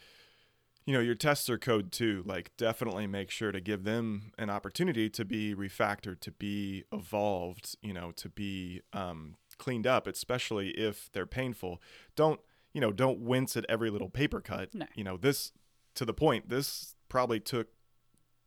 you 0.86 0.94
know, 0.94 1.00
your 1.00 1.16
tests 1.16 1.50
are 1.50 1.58
code 1.58 1.92
too. 1.92 2.24
Like, 2.26 2.52
definitely 2.58 3.08
make 3.08 3.30
sure 3.30 3.52
to 3.52 3.62
give 3.62 3.84
them 3.84 4.32
an 4.38 4.50
opportunity 4.50 5.10
to 5.10 5.26
be 5.26 5.56
refactored, 5.56 6.20
to 6.22 6.32
be 6.32 6.84
evolved, 6.92 7.76
you 7.82 7.94
know, 7.94 8.12
to 8.12 8.30
be 8.30 8.82
um, 8.92 9.36
cleaned 9.58 9.88
up, 9.88 10.08
especially 10.08 10.70
if 10.72 11.10
they're 11.14 11.26
painful. 11.26 11.82
Don't, 12.16 12.40
you 12.74 12.82
know, 12.82 12.92
don't 12.92 13.20
wince 13.20 13.56
at 13.56 13.66
every 13.70 13.90
little 13.90 14.10
paper 14.10 14.42
cut. 14.42 14.74
No. 14.74 14.86
You 14.96 15.04
know, 15.04 15.18
this, 15.18 15.52
to 15.96 16.06
the 16.06 16.14
point, 16.14 16.50
this 16.50 16.96
probably 17.08 17.40
took 17.40 17.68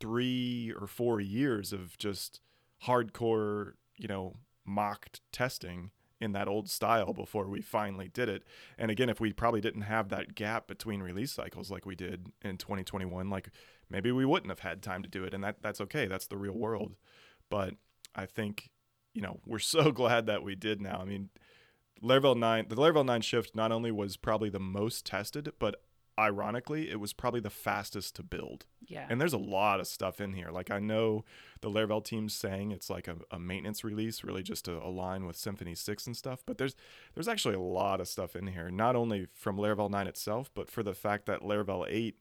three 0.01 0.73
or 0.79 0.87
four 0.87 1.21
years 1.21 1.73
of 1.73 1.97
just 1.97 2.41
hardcore, 2.85 3.73
you 3.97 4.09
know, 4.09 4.37
mocked 4.65 5.21
testing 5.33 5.91
in 6.21 6.33
that 6.33 6.49
old 6.49 6.69
style 6.69 7.13
before 7.13 7.47
we 7.47 7.61
finally 7.61 8.09
did 8.09 8.29
it. 8.29 8.43
And 8.79 8.91
again, 8.91 9.09
if 9.09 9.21
we 9.21 9.33
probably 9.33 9.61
didn't 9.61 9.83
have 9.83 10.09
that 10.09 10.35
gap 10.35 10.67
between 10.67 11.03
release 11.03 11.33
cycles 11.33 11.71
like 11.71 11.85
we 11.85 11.95
did 11.95 12.29
in 12.43 12.57
2021, 12.57 13.29
like 13.29 13.51
maybe 13.91 14.11
we 14.11 14.25
wouldn't 14.25 14.51
have 14.51 14.61
had 14.61 14.83
time 14.83 15.03
to 15.03 15.09
do 15.09 15.25
it. 15.25 15.35
And 15.35 15.45
that 15.45 15.63
that's 15.63 15.81
okay. 15.83 16.07
That's 16.07 16.27
the 16.27 16.39
real 16.39 16.55
world. 16.55 16.95
But 17.51 17.75
I 18.15 18.27
think, 18.27 18.71
you 19.13 19.23
know, 19.23 19.41
we're 19.47 19.59
so 19.59 19.93
glad 19.93 20.27
that 20.27 20.43
we 20.43 20.55
did 20.55 20.81
now. 20.81 20.99
I 21.01 21.05
mean, 21.05 21.29
Laravel 22.03 22.37
9, 22.37 22.67
the 22.69 22.77
Laravel 22.77 23.05
9 23.05 23.21
shift 23.21 23.55
not 23.55 23.73
only 23.73 23.91
was 23.91 24.17
probably 24.17 24.51
the 24.51 24.61
most 24.61 25.07
tested, 25.07 25.53
but 25.59 25.83
ironically, 26.19 26.91
it 26.91 26.99
was 26.99 27.13
probably 27.13 27.41
the 27.41 27.51
fastest 27.51 28.17
to 28.17 28.23
build. 28.23 28.67
Yeah. 28.87 29.07
And 29.09 29.21
there's 29.21 29.33
a 29.33 29.39
lot 29.39 29.81
of 29.81 29.87
stuff 29.87 30.21
in 30.21 30.33
here. 30.33 30.51
Like 30.51 30.71
I 30.71 30.79
know 30.79 31.25
the 31.61 31.71
Laravel 31.71 32.05
team's 32.05 32.35
saying 32.35 32.71
it's 32.71 32.89
like 32.89 33.09
a, 33.09 33.17
a 33.31 33.39
maintenance 33.39 33.85
release, 33.85 34.25
really 34.25 34.43
just 34.43 34.65
to 34.67 34.73
align 34.83 35.27
with 35.27 35.37
Symfony 35.37 35.77
6 35.77 36.07
and 36.07 36.17
stuff. 36.17 36.43
But 36.47 36.59
there's 36.59 36.75
there's 37.15 37.29
actually 37.29 37.55
a 37.55 37.61
lot 37.61 38.01
of 38.01 38.09
stuff 38.09 38.35
in 38.35 38.49
here, 38.49 38.71
not 38.71 38.97
only 38.97 39.27
from 39.35 39.57
Laravel 39.59 39.91
9 39.91 40.07
itself, 40.07 40.51
but 40.55 40.71
for 40.71 40.83
the 40.83 40.95
fact 40.95 41.27
that 41.27 41.43
Laravel 41.43 41.87
8 41.89 42.17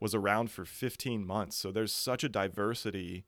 was 0.00 0.14
around 0.14 0.50
for 0.50 0.64
15 0.64 1.26
months. 1.26 1.56
So 1.56 1.70
there's 1.70 1.92
such 1.92 2.22
a 2.24 2.28
diversity 2.28 3.24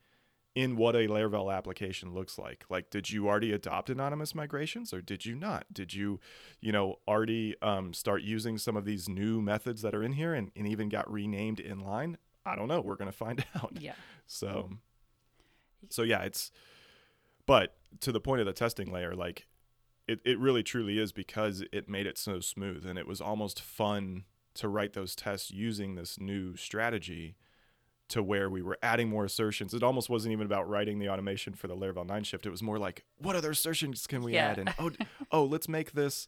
in 0.55 0.77
what 0.77 0.97
a 0.97 1.07
Laravel 1.07 1.55
application 1.55 2.13
looks 2.13 2.39
like. 2.39 2.65
Like, 2.69 2.91
did 2.91 3.11
you 3.11 3.29
already 3.29 3.53
adopt 3.53 3.91
anonymous 3.91 4.35
migrations 4.35 4.93
or 4.93 5.01
did 5.01 5.25
you 5.25 5.35
not? 5.35 5.67
Did 5.73 5.95
you, 5.95 6.21
you 6.61 6.73
know, 6.73 6.97
already 7.07 7.55
um, 7.63 7.95
start 7.95 8.23
using 8.23 8.59
some 8.59 8.77
of 8.77 8.85
these 8.85 9.09
new 9.09 9.41
methods 9.41 9.83
that 9.83 9.95
are 9.95 10.03
in 10.03 10.13
here 10.13 10.35
and, 10.35 10.51
and 10.57 10.67
even 10.67 10.89
got 10.89 11.11
renamed 11.11 11.59
inline? 11.59 12.17
I 12.45 12.57
don't 12.57 12.69
know. 12.69 12.81
We're 12.81 12.97
going 12.97 13.11
to 13.11 13.17
find 13.17 13.45
out. 13.55 13.73
yeah. 13.79 13.93
So, 14.27 14.71
so 15.91 16.03
yeah, 16.03 16.23
it's, 16.23 16.51
but 17.47 17.77
to 18.01 18.11
the 18.11 18.21
point 18.21 18.41
of 18.41 18.47
the 18.47 18.53
testing 18.53 18.91
layer, 18.91 19.15
like, 19.15 19.47
it, 20.09 20.21
it 20.25 20.39
really 20.39 20.63
truly 20.63 20.99
is 20.99 21.13
because 21.13 21.63
it 21.71 21.89
made 21.89 22.07
it 22.07 22.17
so 22.19 22.41
smooth 22.41 22.87
and 22.87 22.99
it 22.99 23.07
was 23.07 23.21
almost 23.21 23.61
fun 23.61 24.25
to 24.55 24.67
write 24.67 24.95
those 24.95 25.15
tests 25.15 25.51
using 25.51 25.95
this 25.95 26.19
new 26.19 26.57
strategy 26.57 27.37
to 28.09 28.23
where 28.23 28.49
we 28.49 28.63
were 28.63 28.79
adding 28.83 29.09
more 29.09 29.25
assertions. 29.27 29.75
It 29.75 29.83
almost 29.83 30.09
wasn't 30.09 30.33
even 30.33 30.47
about 30.47 30.69
writing 30.69 30.99
the 30.99 31.09
automation 31.11 31.53
for 31.55 31.67
the 31.69 31.77
Laravel 31.77 32.07
9 32.07 32.25
shift. 32.25 32.47
It 32.47 32.51
was 32.51 32.63
more 32.63 32.79
like, 32.79 33.05
what 33.19 33.37
other 33.37 33.51
assertions 33.51 34.07
can 34.07 34.23
we 34.23 34.33
Yeah. 34.35 34.49
add? 34.49 34.59
And 34.59 34.75
oh, 34.79 34.91
oh, 35.33 35.45
let's 35.45 35.69
make 35.69 35.93
this. 35.93 36.27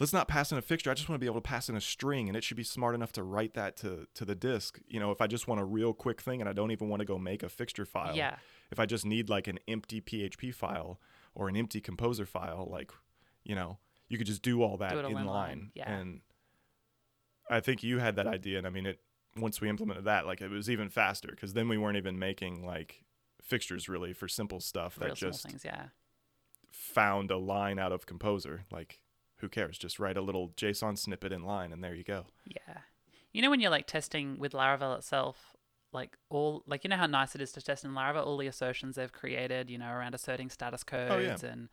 Let's 0.00 0.12
not 0.14 0.28
pass 0.28 0.50
in 0.50 0.56
a 0.56 0.62
fixture. 0.62 0.90
I 0.90 0.94
just 0.94 1.08
want 1.10 1.16
to 1.16 1.20
be 1.20 1.26
able 1.26 1.42
to 1.42 1.48
pass 1.48 1.68
in 1.68 1.76
a 1.76 1.80
string, 1.80 2.26
and 2.28 2.34
it 2.36 2.42
should 2.42 2.56
be 2.56 2.64
smart 2.64 2.94
enough 2.94 3.12
to 3.12 3.22
write 3.22 3.52
that 3.54 3.76
to 3.78 4.06
to 4.14 4.24
the 4.24 4.34
disk. 4.34 4.80
You 4.88 4.98
know, 4.98 5.10
if 5.10 5.20
I 5.20 5.26
just 5.26 5.46
want 5.46 5.60
a 5.60 5.64
real 5.64 5.92
quick 5.92 6.22
thing, 6.22 6.40
and 6.40 6.48
I 6.48 6.54
don't 6.54 6.70
even 6.70 6.88
want 6.88 7.00
to 7.00 7.06
go 7.06 7.18
make 7.18 7.42
a 7.42 7.48
fixture 7.50 7.84
file. 7.84 8.16
Yeah. 8.16 8.36
If 8.70 8.80
I 8.80 8.86
just 8.86 9.04
need 9.04 9.28
like 9.28 9.46
an 9.46 9.58
empty 9.68 10.00
PHP 10.00 10.54
file 10.54 10.98
or 11.34 11.48
an 11.48 11.56
empty 11.56 11.80
composer 11.82 12.24
file, 12.24 12.66
like, 12.70 12.90
you 13.44 13.54
know, 13.54 13.78
you 14.08 14.16
could 14.16 14.26
just 14.26 14.40
do 14.42 14.62
all 14.62 14.78
that 14.78 14.92
Do 14.92 15.00
in 15.00 15.04
in 15.06 15.12
line. 15.12 15.26
line, 15.26 15.70
yeah. 15.74 15.92
And 15.92 16.22
I 17.50 17.60
think 17.60 17.82
you 17.82 17.98
had 17.98 18.16
that 18.16 18.26
idea, 18.26 18.56
and 18.58 18.66
I 18.66 18.70
mean, 18.70 18.86
it 18.86 19.00
once 19.36 19.60
we 19.60 19.68
implemented 19.68 20.04
that, 20.04 20.26
like 20.26 20.40
it 20.40 20.50
was 20.50 20.68
even 20.68 20.88
faster 20.88 21.28
because 21.30 21.52
then 21.52 21.68
we 21.68 21.78
weren't 21.78 21.96
even 21.96 22.18
making 22.18 22.64
like 22.66 23.04
fixtures 23.42 23.88
really 23.88 24.12
for 24.12 24.28
simple 24.28 24.60
stuff 24.60 24.96
that 24.96 25.06
Real 25.06 25.14
just 25.14 25.46
things. 25.46 25.64
Yeah. 25.64 25.86
found 26.70 27.30
a 27.30 27.36
line 27.36 27.78
out 27.78 27.92
of 27.92 28.06
composer. 28.06 28.64
Like, 28.70 29.00
who 29.38 29.48
cares? 29.48 29.78
Just 29.78 29.98
write 29.98 30.16
a 30.16 30.20
little 30.22 30.50
JSON 30.56 30.98
snippet 30.98 31.32
in 31.32 31.42
line, 31.44 31.72
and 31.72 31.82
there 31.82 31.94
you 31.94 32.04
go. 32.04 32.26
Yeah. 32.44 32.78
You 33.32 33.42
know 33.42 33.50
when 33.50 33.60
you're 33.60 33.70
like 33.70 33.86
testing 33.86 34.38
with 34.38 34.52
Laravel 34.52 34.96
itself, 34.98 35.56
like 35.92 36.16
all 36.28 36.62
like 36.66 36.84
you 36.84 36.90
know 36.90 36.96
how 36.96 37.06
nice 37.06 37.34
it 37.34 37.40
is 37.40 37.52
to 37.52 37.62
test 37.62 37.84
in 37.84 37.92
Laravel, 37.92 38.26
all 38.26 38.36
the 38.36 38.46
assertions 38.48 38.96
they've 38.96 39.12
created, 39.12 39.70
you 39.70 39.78
know, 39.78 39.90
around 39.90 40.14
asserting 40.14 40.50
status 40.50 40.84
oh, 40.86 40.90
codes 40.90 41.44
Oh, 41.44 41.46
yeah. 41.46 41.52
and 41.52 41.68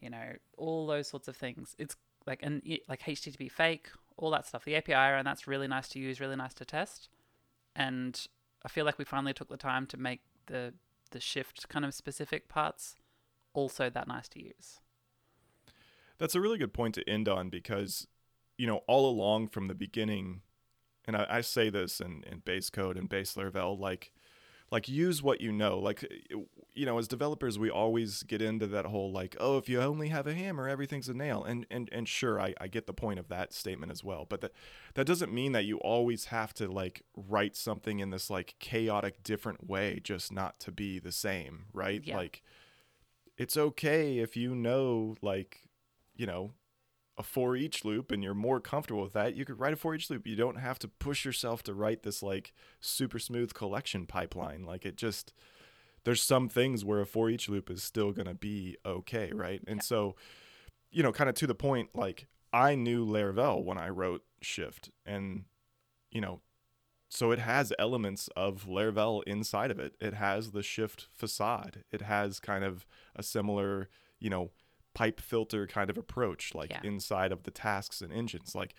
you 0.00 0.10
know 0.10 0.32
all 0.56 0.86
those 0.86 1.08
sorts 1.08 1.28
of 1.28 1.36
things. 1.36 1.74
It's 1.78 1.96
like 2.26 2.40
and 2.42 2.60
like 2.88 3.00
HTTP 3.02 3.50
fake, 3.50 3.88
all 4.16 4.30
that 4.30 4.46
stuff. 4.46 4.64
The 4.64 4.76
API 4.76 4.92
and 4.92 5.26
that's 5.26 5.46
really 5.46 5.68
nice 5.68 5.88
to 5.88 5.98
use, 5.98 6.20
really 6.20 6.36
nice 6.36 6.54
to 6.54 6.64
test. 6.64 7.08
And 7.74 8.26
I 8.64 8.68
feel 8.68 8.84
like 8.84 8.98
we 8.98 9.04
finally 9.04 9.34
took 9.34 9.48
the 9.48 9.56
time 9.56 9.86
to 9.88 9.96
make 9.96 10.20
the 10.46 10.74
the 11.10 11.20
shift 11.20 11.68
kind 11.68 11.84
of 11.84 11.94
specific 11.94 12.48
parts 12.48 12.96
also 13.52 13.88
that 13.88 14.08
nice 14.08 14.28
to 14.28 14.42
use. 14.42 14.80
That's 16.18 16.34
a 16.34 16.40
really 16.40 16.58
good 16.58 16.74
point 16.74 16.94
to 16.96 17.08
end 17.08 17.28
on 17.28 17.48
because, 17.48 18.06
you 18.58 18.66
know, 18.66 18.82
all 18.86 19.08
along 19.08 19.48
from 19.48 19.68
the 19.68 19.74
beginning, 19.74 20.42
and 21.06 21.16
I, 21.16 21.26
I 21.28 21.40
say 21.40 21.70
this 21.70 22.00
in, 22.00 22.24
in 22.30 22.38
base 22.44 22.68
code 22.70 22.96
and 22.96 23.08
base 23.08 23.34
Laravel, 23.34 23.78
like, 23.78 24.12
like 24.74 24.88
use 24.88 25.22
what 25.22 25.40
you 25.40 25.52
know. 25.52 25.78
Like, 25.78 26.02
eh, 26.02 26.16
eh, 26.32 26.40
you 26.74 26.84
know, 26.84 26.98
as 26.98 27.06
developers, 27.06 27.60
we 27.60 27.70
always 27.70 28.24
get 28.24 28.42
into 28.42 28.66
that 28.66 28.86
whole 28.86 29.12
like, 29.12 29.36
oh, 29.38 29.56
if 29.56 29.68
you 29.68 29.80
only 29.80 30.08
have 30.08 30.26
a 30.26 30.34
hammer, 30.34 30.68
everything's 30.68 31.08
a 31.08 31.14
nail. 31.14 31.44
And 31.44 31.64
and 31.70 31.88
and 31.92 32.08
sure, 32.08 32.40
I, 32.40 32.54
I 32.60 32.66
get 32.66 32.88
the 32.88 32.92
point 32.92 33.20
of 33.20 33.28
that 33.28 33.52
statement 33.52 33.92
as 33.92 34.02
well. 34.02 34.26
But 34.28 34.40
that 34.40 34.52
that 34.94 35.06
doesn't 35.06 35.32
mean 35.32 35.52
that 35.52 35.64
you 35.64 35.78
always 35.78 36.26
have 36.26 36.52
to 36.54 36.66
like 36.66 37.02
write 37.16 37.54
something 37.54 38.00
in 38.00 38.10
this 38.10 38.28
like 38.28 38.56
chaotic 38.58 39.22
different 39.22 39.68
way, 39.68 40.00
just 40.02 40.32
not 40.32 40.58
to 40.60 40.72
be 40.72 40.98
the 40.98 41.12
same, 41.12 41.66
right? 41.72 42.02
Yeah. 42.04 42.16
Like, 42.16 42.42
it's 43.38 43.56
okay 43.56 44.18
if 44.18 44.36
you 44.36 44.56
know 44.56 45.14
like 45.22 45.68
you 46.16 46.26
know, 46.26 46.50
a 47.16 47.22
for 47.22 47.56
each 47.56 47.84
loop 47.84 48.10
and 48.10 48.22
you're 48.22 48.34
more 48.34 48.60
comfortable 48.60 49.02
with 49.02 49.12
that, 49.12 49.36
you 49.36 49.44
could 49.44 49.58
write 49.58 49.72
a 49.72 49.76
for 49.76 49.94
each 49.94 50.10
loop. 50.10 50.26
You 50.26 50.36
don't 50.36 50.56
have 50.58 50.78
to 50.80 50.88
push 50.88 51.24
yourself 51.24 51.62
to 51.64 51.74
write 51.74 52.02
this 52.02 52.22
like 52.22 52.52
super 52.80 53.18
smooth 53.18 53.54
collection 53.54 54.06
pipeline. 54.06 54.64
Like 54.64 54.84
it 54.84 54.96
just 54.96 55.32
there's 56.04 56.22
some 56.22 56.48
things 56.48 56.84
where 56.84 57.00
a 57.00 57.06
for 57.06 57.30
each 57.30 57.48
loop 57.48 57.70
is 57.70 57.82
still 57.82 58.12
going 58.12 58.26
to 58.26 58.34
be 58.34 58.76
okay, 58.84 59.30
right? 59.32 59.62
And 59.66 59.82
so 59.82 60.16
you 60.90 61.02
know, 61.02 61.12
kind 61.12 61.28
of 61.28 61.36
to 61.36 61.46
the 61.46 61.54
point 61.54 61.90
like 61.94 62.26
I 62.52 62.74
knew 62.74 63.06
Laravel 63.06 63.64
when 63.64 63.78
I 63.78 63.88
wrote 63.88 64.22
Shift 64.40 64.90
and 65.06 65.44
you 66.10 66.20
know, 66.20 66.40
so 67.08 67.30
it 67.30 67.38
has 67.38 67.72
elements 67.78 68.28
of 68.36 68.66
Laravel 68.66 69.22
inside 69.24 69.70
of 69.70 69.78
it. 69.78 69.94
It 70.00 70.14
has 70.14 70.50
the 70.50 70.62
Shift 70.62 71.06
facade. 71.12 71.84
It 71.92 72.02
has 72.02 72.40
kind 72.40 72.64
of 72.64 72.86
a 73.14 73.22
similar, 73.22 73.88
you 74.18 74.30
know, 74.30 74.50
pipe 74.94 75.20
filter 75.20 75.66
kind 75.66 75.90
of 75.90 75.98
approach, 75.98 76.54
like 76.54 76.70
Yeah. 76.70 76.80
inside 76.84 77.32
of 77.32 77.42
the 77.42 77.50
tasks 77.50 78.00
and 78.00 78.12
engines. 78.12 78.54
Like 78.54 78.74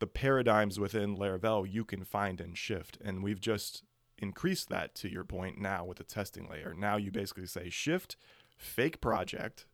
the 0.00 0.06
paradigms 0.06 0.78
within 0.80 1.16
Laravel 1.16 1.70
you 1.70 1.84
can 1.84 2.04
find 2.04 2.40
and 2.40 2.56
Shift. 2.58 2.98
And 3.04 3.22
we've 3.22 3.40
just 3.40 3.84
increased 4.18 4.68
that 4.68 4.94
to 4.96 5.08
your 5.10 5.24
point 5.24 5.58
now 5.58 5.84
with 5.84 5.98
the 5.98 6.04
testing 6.04 6.48
layer. 6.48 6.74
Now 6.76 6.96
you 6.96 7.10
basically 7.10 7.46
say 7.46 7.70
Shift, 7.70 8.16
fake 8.56 9.00
project, 9.00 9.66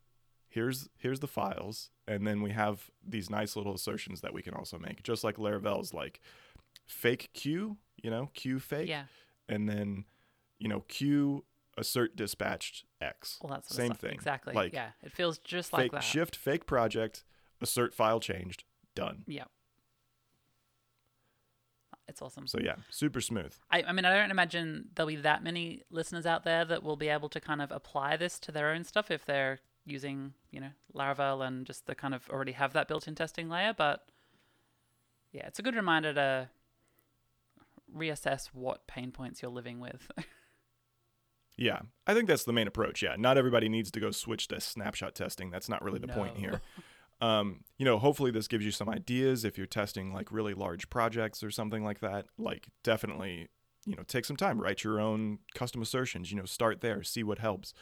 here's 0.48 0.88
here's 0.98 1.20
the 1.20 1.26
files, 1.28 1.90
and 2.06 2.26
then 2.26 2.40
we 2.42 2.50
have 2.52 2.90
these 3.06 3.28
nice 3.30 3.56
little 3.56 3.74
assertions 3.74 4.20
that 4.22 4.32
we 4.32 4.42
can 4.42 4.54
also 4.54 4.78
make. 4.78 5.02
Just 5.02 5.24
like 5.24 5.36
Laravel's 5.36 5.92
like 5.92 6.20
fake 6.86 7.30
Queue, 7.34 7.76
you 8.02 8.10
know, 8.10 8.30
Queue 8.34 8.58
fake, 8.58 8.88
Yeah. 8.88 9.04
and 9.48 9.68
then 9.68 10.04
you 10.58 10.68
know, 10.68 10.80
Queue 10.88 11.44
assert 11.78 12.16
dispatched 12.16 12.84
X. 13.00 13.38
All 13.40 13.48
that 13.50 13.66
sort 13.66 13.76
Same 13.76 13.92
thing. 13.92 14.12
Exactly. 14.12 14.54
Like 14.54 14.72
yeah. 14.72 14.90
It 15.02 15.12
feels 15.12 15.38
just 15.38 15.72
like 15.72 15.92
that. 15.92 16.02
shift 16.02 16.36
fake 16.36 16.66
project 16.66 17.24
assert 17.60 17.94
file 17.94 18.20
changed 18.20 18.64
done 18.94 19.24
Yeah. 19.26 19.44
It's 22.08 22.22
awesome. 22.22 22.46
so 22.46 22.58
yeah 22.62 22.76
super 22.90 23.20
smooth 23.20 23.54
I, 23.70 23.82
I 23.82 23.92
mean, 23.92 24.04
I 24.04 24.16
don't 24.16 24.30
imagine 24.30 24.88
there'll 24.94 25.08
be 25.08 25.16
that 25.16 25.44
many 25.44 25.82
listeners 25.90 26.24
out 26.24 26.44
there 26.44 26.64
that 26.64 26.82
will 26.82 26.96
be 26.96 27.08
able 27.08 27.28
to 27.28 27.40
kind 27.40 27.60
of 27.60 27.70
apply 27.70 28.16
this 28.16 28.38
to 28.40 28.52
their 28.52 28.70
own 28.70 28.84
stuff 28.84 29.10
if 29.10 29.24
they're 29.26 29.60
using, 29.84 30.32
you 30.50 30.60
know, 30.60 30.70
Laravel 30.94 31.46
and 31.46 31.66
just 31.66 31.86
the 31.86 31.94
kind 31.94 32.14
of 32.14 32.28
already 32.30 32.52
have 32.52 32.72
that 32.72 32.88
built-in 32.88 33.14
testing 33.14 33.48
layer. 33.48 33.74
But 33.76 34.06
yeah, 35.32 35.46
it's 35.46 35.58
a 35.58 35.62
good 35.62 35.74
reminder 35.76 36.14
to 36.14 36.48
reassess 37.94 38.46
what 38.52 38.86
pain 38.86 39.12
points 39.12 39.42
you're 39.42 39.50
living 39.50 39.80
with. 39.80 40.10
yeah 41.58 41.80
i 42.06 42.14
think 42.14 42.26
that's 42.26 42.44
the 42.44 42.52
main 42.52 42.66
approach 42.66 43.02
yeah. 43.02 43.16
Not 43.18 43.36
everybody 43.38 43.68
needs 43.68 43.90
to 43.92 44.00
go 44.00 44.10
switch 44.10 44.48
to 44.48 44.60
snapshot 44.60 45.14
testing. 45.14 45.50
That's 45.50 45.68
not 45.68 45.82
really 45.82 45.98
the 45.98 46.08
point 46.08 46.36
here. 46.36 46.60
Um, 47.20 47.64
you 47.78 47.84
know 47.84 47.98
hopefully 47.98 48.30
this 48.30 48.46
gives 48.46 48.64
you 48.64 48.70
some 48.70 48.88
ideas 48.88 49.44
if 49.44 49.58
you're 49.58 49.66
testing 49.66 50.14
like 50.14 50.30
really 50.30 50.54
large 50.54 50.88
projects 50.88 51.42
or 51.42 51.50
something 51.50 51.82
like 51.82 51.98
that. 51.98 52.26
Like 52.38 52.68
definitely 52.84 53.48
you 53.84 53.96
know 53.96 54.04
take 54.04 54.24
some 54.24 54.36
time 54.36 54.60
write 54.60 54.84
your 54.84 55.00
own 55.00 55.40
custom 55.52 55.82
assertions 55.82 56.30
you 56.30 56.36
know 56.36 56.44
start 56.44 56.80
there 56.80 57.02
see 57.02 57.24
what 57.24 57.40
helps. 57.40 57.74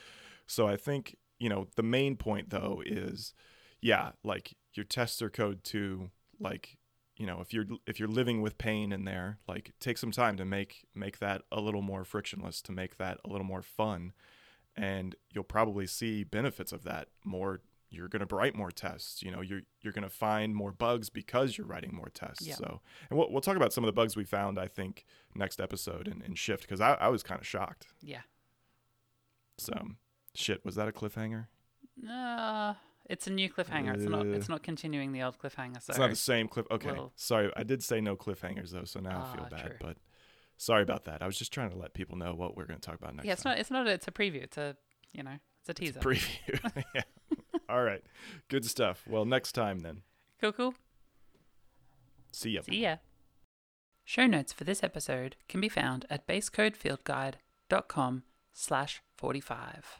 So 0.46 0.66
i 0.66 0.76
think 0.76 1.16
you 1.38 1.50
know 1.50 1.66
the 1.76 1.82
main 1.82 2.16
point 2.16 2.48
though 2.48 2.82
is 2.86 3.34
yeah 3.82 4.12
like 4.24 4.56
your 4.72 4.84
tests 4.84 5.20
are 5.20 5.28
code 5.28 5.62
to 5.64 6.10
like 6.40 6.78
you 7.16 7.26
know 7.26 7.40
if 7.40 7.52
you're 7.52 7.64
if 7.86 7.98
you're 7.98 8.08
living 8.08 8.42
with 8.42 8.58
pain 8.58 8.92
in 8.92 9.04
there 9.04 9.38
like 9.48 9.72
take 9.80 9.98
some 9.98 10.10
time 10.10 10.36
to 10.36 10.44
make 10.44 10.84
make 10.94 11.18
that 11.18 11.42
a 11.50 11.60
little 11.60 11.82
more 11.82 12.04
frictionless 12.04 12.60
to 12.62 12.72
make 12.72 12.96
that 12.98 13.18
a 13.24 13.28
little 13.28 13.46
more 13.46 13.62
fun. 13.62 14.12
And 14.78 15.14
you'll 15.32 15.44
probably 15.44 15.86
see 15.86 16.22
benefits 16.22 16.70
of 16.70 16.84
that 16.84 17.08
more. 17.24 17.62
You're 17.88 18.08
going 18.08 18.26
to 18.26 18.34
write 18.34 18.54
more 18.54 18.70
tests 18.70 19.22
you 19.22 19.30
know 19.30 19.40
you're 19.40 19.62
you're 19.80 19.92
going 19.92 20.02
to 20.02 20.10
find 20.10 20.54
more 20.54 20.72
bugs 20.72 21.08
because 21.08 21.56
you're 21.56 21.66
writing 21.66 21.94
more 21.94 22.10
tests. 22.12 22.46
Yeah. 22.46 22.56
so 22.56 22.80
and 23.08 23.18
we'll, 23.18 23.30
we'll 23.30 23.40
talk 23.40 23.56
about 23.56 23.72
some 23.72 23.84
of 23.84 23.86
the 23.86 23.92
bugs 23.92 24.16
we 24.16 24.24
found 24.24 24.58
i 24.58 24.66
think 24.66 25.06
next 25.34 25.60
episode 25.60 26.08
in, 26.08 26.20
in 26.20 26.34
shift 26.34 26.62
because 26.62 26.80
I, 26.80 26.94
I 26.94 27.08
was 27.08 27.22
kind 27.22 27.40
of 27.40 27.46
shocked. 27.46 27.86
Yeah. 28.02 28.22
so 29.56 29.72
shit 30.34 30.64
was 30.64 30.74
that 30.74 30.88
a 30.88 30.92
cliffhanger? 30.92 31.46
Uh, 32.06 32.74
it's 33.08 33.26
a 33.26 33.30
new 33.30 33.48
cliffhanger. 33.50 33.94
It's 33.94 34.04
not. 34.04 34.26
Uh, 34.26 34.30
It's 34.30 34.48
not 34.48 34.62
continuing 34.62 35.12
the 35.12 35.22
old 35.22 35.38
cliffhanger. 35.38 35.80
So 35.82 35.90
it's 35.90 35.98
not 35.98 36.10
the 36.10 36.16
same 36.16 36.48
cliff 36.48 36.66
okay 36.70 36.92
Well- 36.92 37.12
sorry 37.16 37.50
i 37.56 37.62
did 37.62 37.82
say 37.82 38.00
no 38.00 38.16
cliffhangers 38.16 38.70
though 38.70 38.84
so 38.84 39.00
now 39.00 39.22
i 39.22 39.34
feel 39.36 39.44
Ah, 39.46 39.48
bad 39.48 39.66
true. 39.66 39.76
but 39.80 39.96
sorry 40.56 40.82
about 40.82 41.04
that 41.04 41.22
i 41.22 41.26
was 41.26 41.36
just 41.38 41.52
trying 41.52 41.70
to 41.70 41.76
let 41.76 41.92
people 41.94 42.16
know 42.16 42.34
what 42.34 42.56
we're 42.56 42.66
going 42.66 42.80
to 42.80 42.86
talk 42.90 42.98
about 42.98 43.14
next 43.14 43.26
yeah, 43.26 43.32
it's 43.34 43.42
time 43.42 43.52
not. 43.52 43.58
It's 43.60 43.70
not. 43.70 43.86
A, 43.86 43.90
it's 43.90 44.08
a 44.08 44.12
preview. 44.12 44.42
It's 44.42 44.56
a 44.58 44.76
you 45.12 45.22
know. 45.22 45.38
It's 45.60 45.68
a 45.70 45.74
teaser. 45.74 46.00
preview 46.00 46.84
yeah 46.94 47.02
All 47.68 47.82
right. 47.82 48.02
Good 48.48 48.64
stuff. 48.64 49.02
Well, 49.08 49.24
next 49.24 49.52
time 49.52 49.80
then. 49.80 50.02
Cool, 50.40 50.52
cool. 50.52 50.74
See 52.32 52.50
ya. 52.50 52.60
See 52.62 52.82
ya. 52.82 52.96
Show 54.04 54.26
notes 54.28 54.52
for 54.52 54.62
this 54.62 54.84
episode 54.84 55.34
can 55.48 55.60
be 55.60 55.68
found 55.68 56.06
at 56.08 56.26
basecodefieldguide.com 56.28 58.22
slash 58.52 59.02
45. 59.16 59.98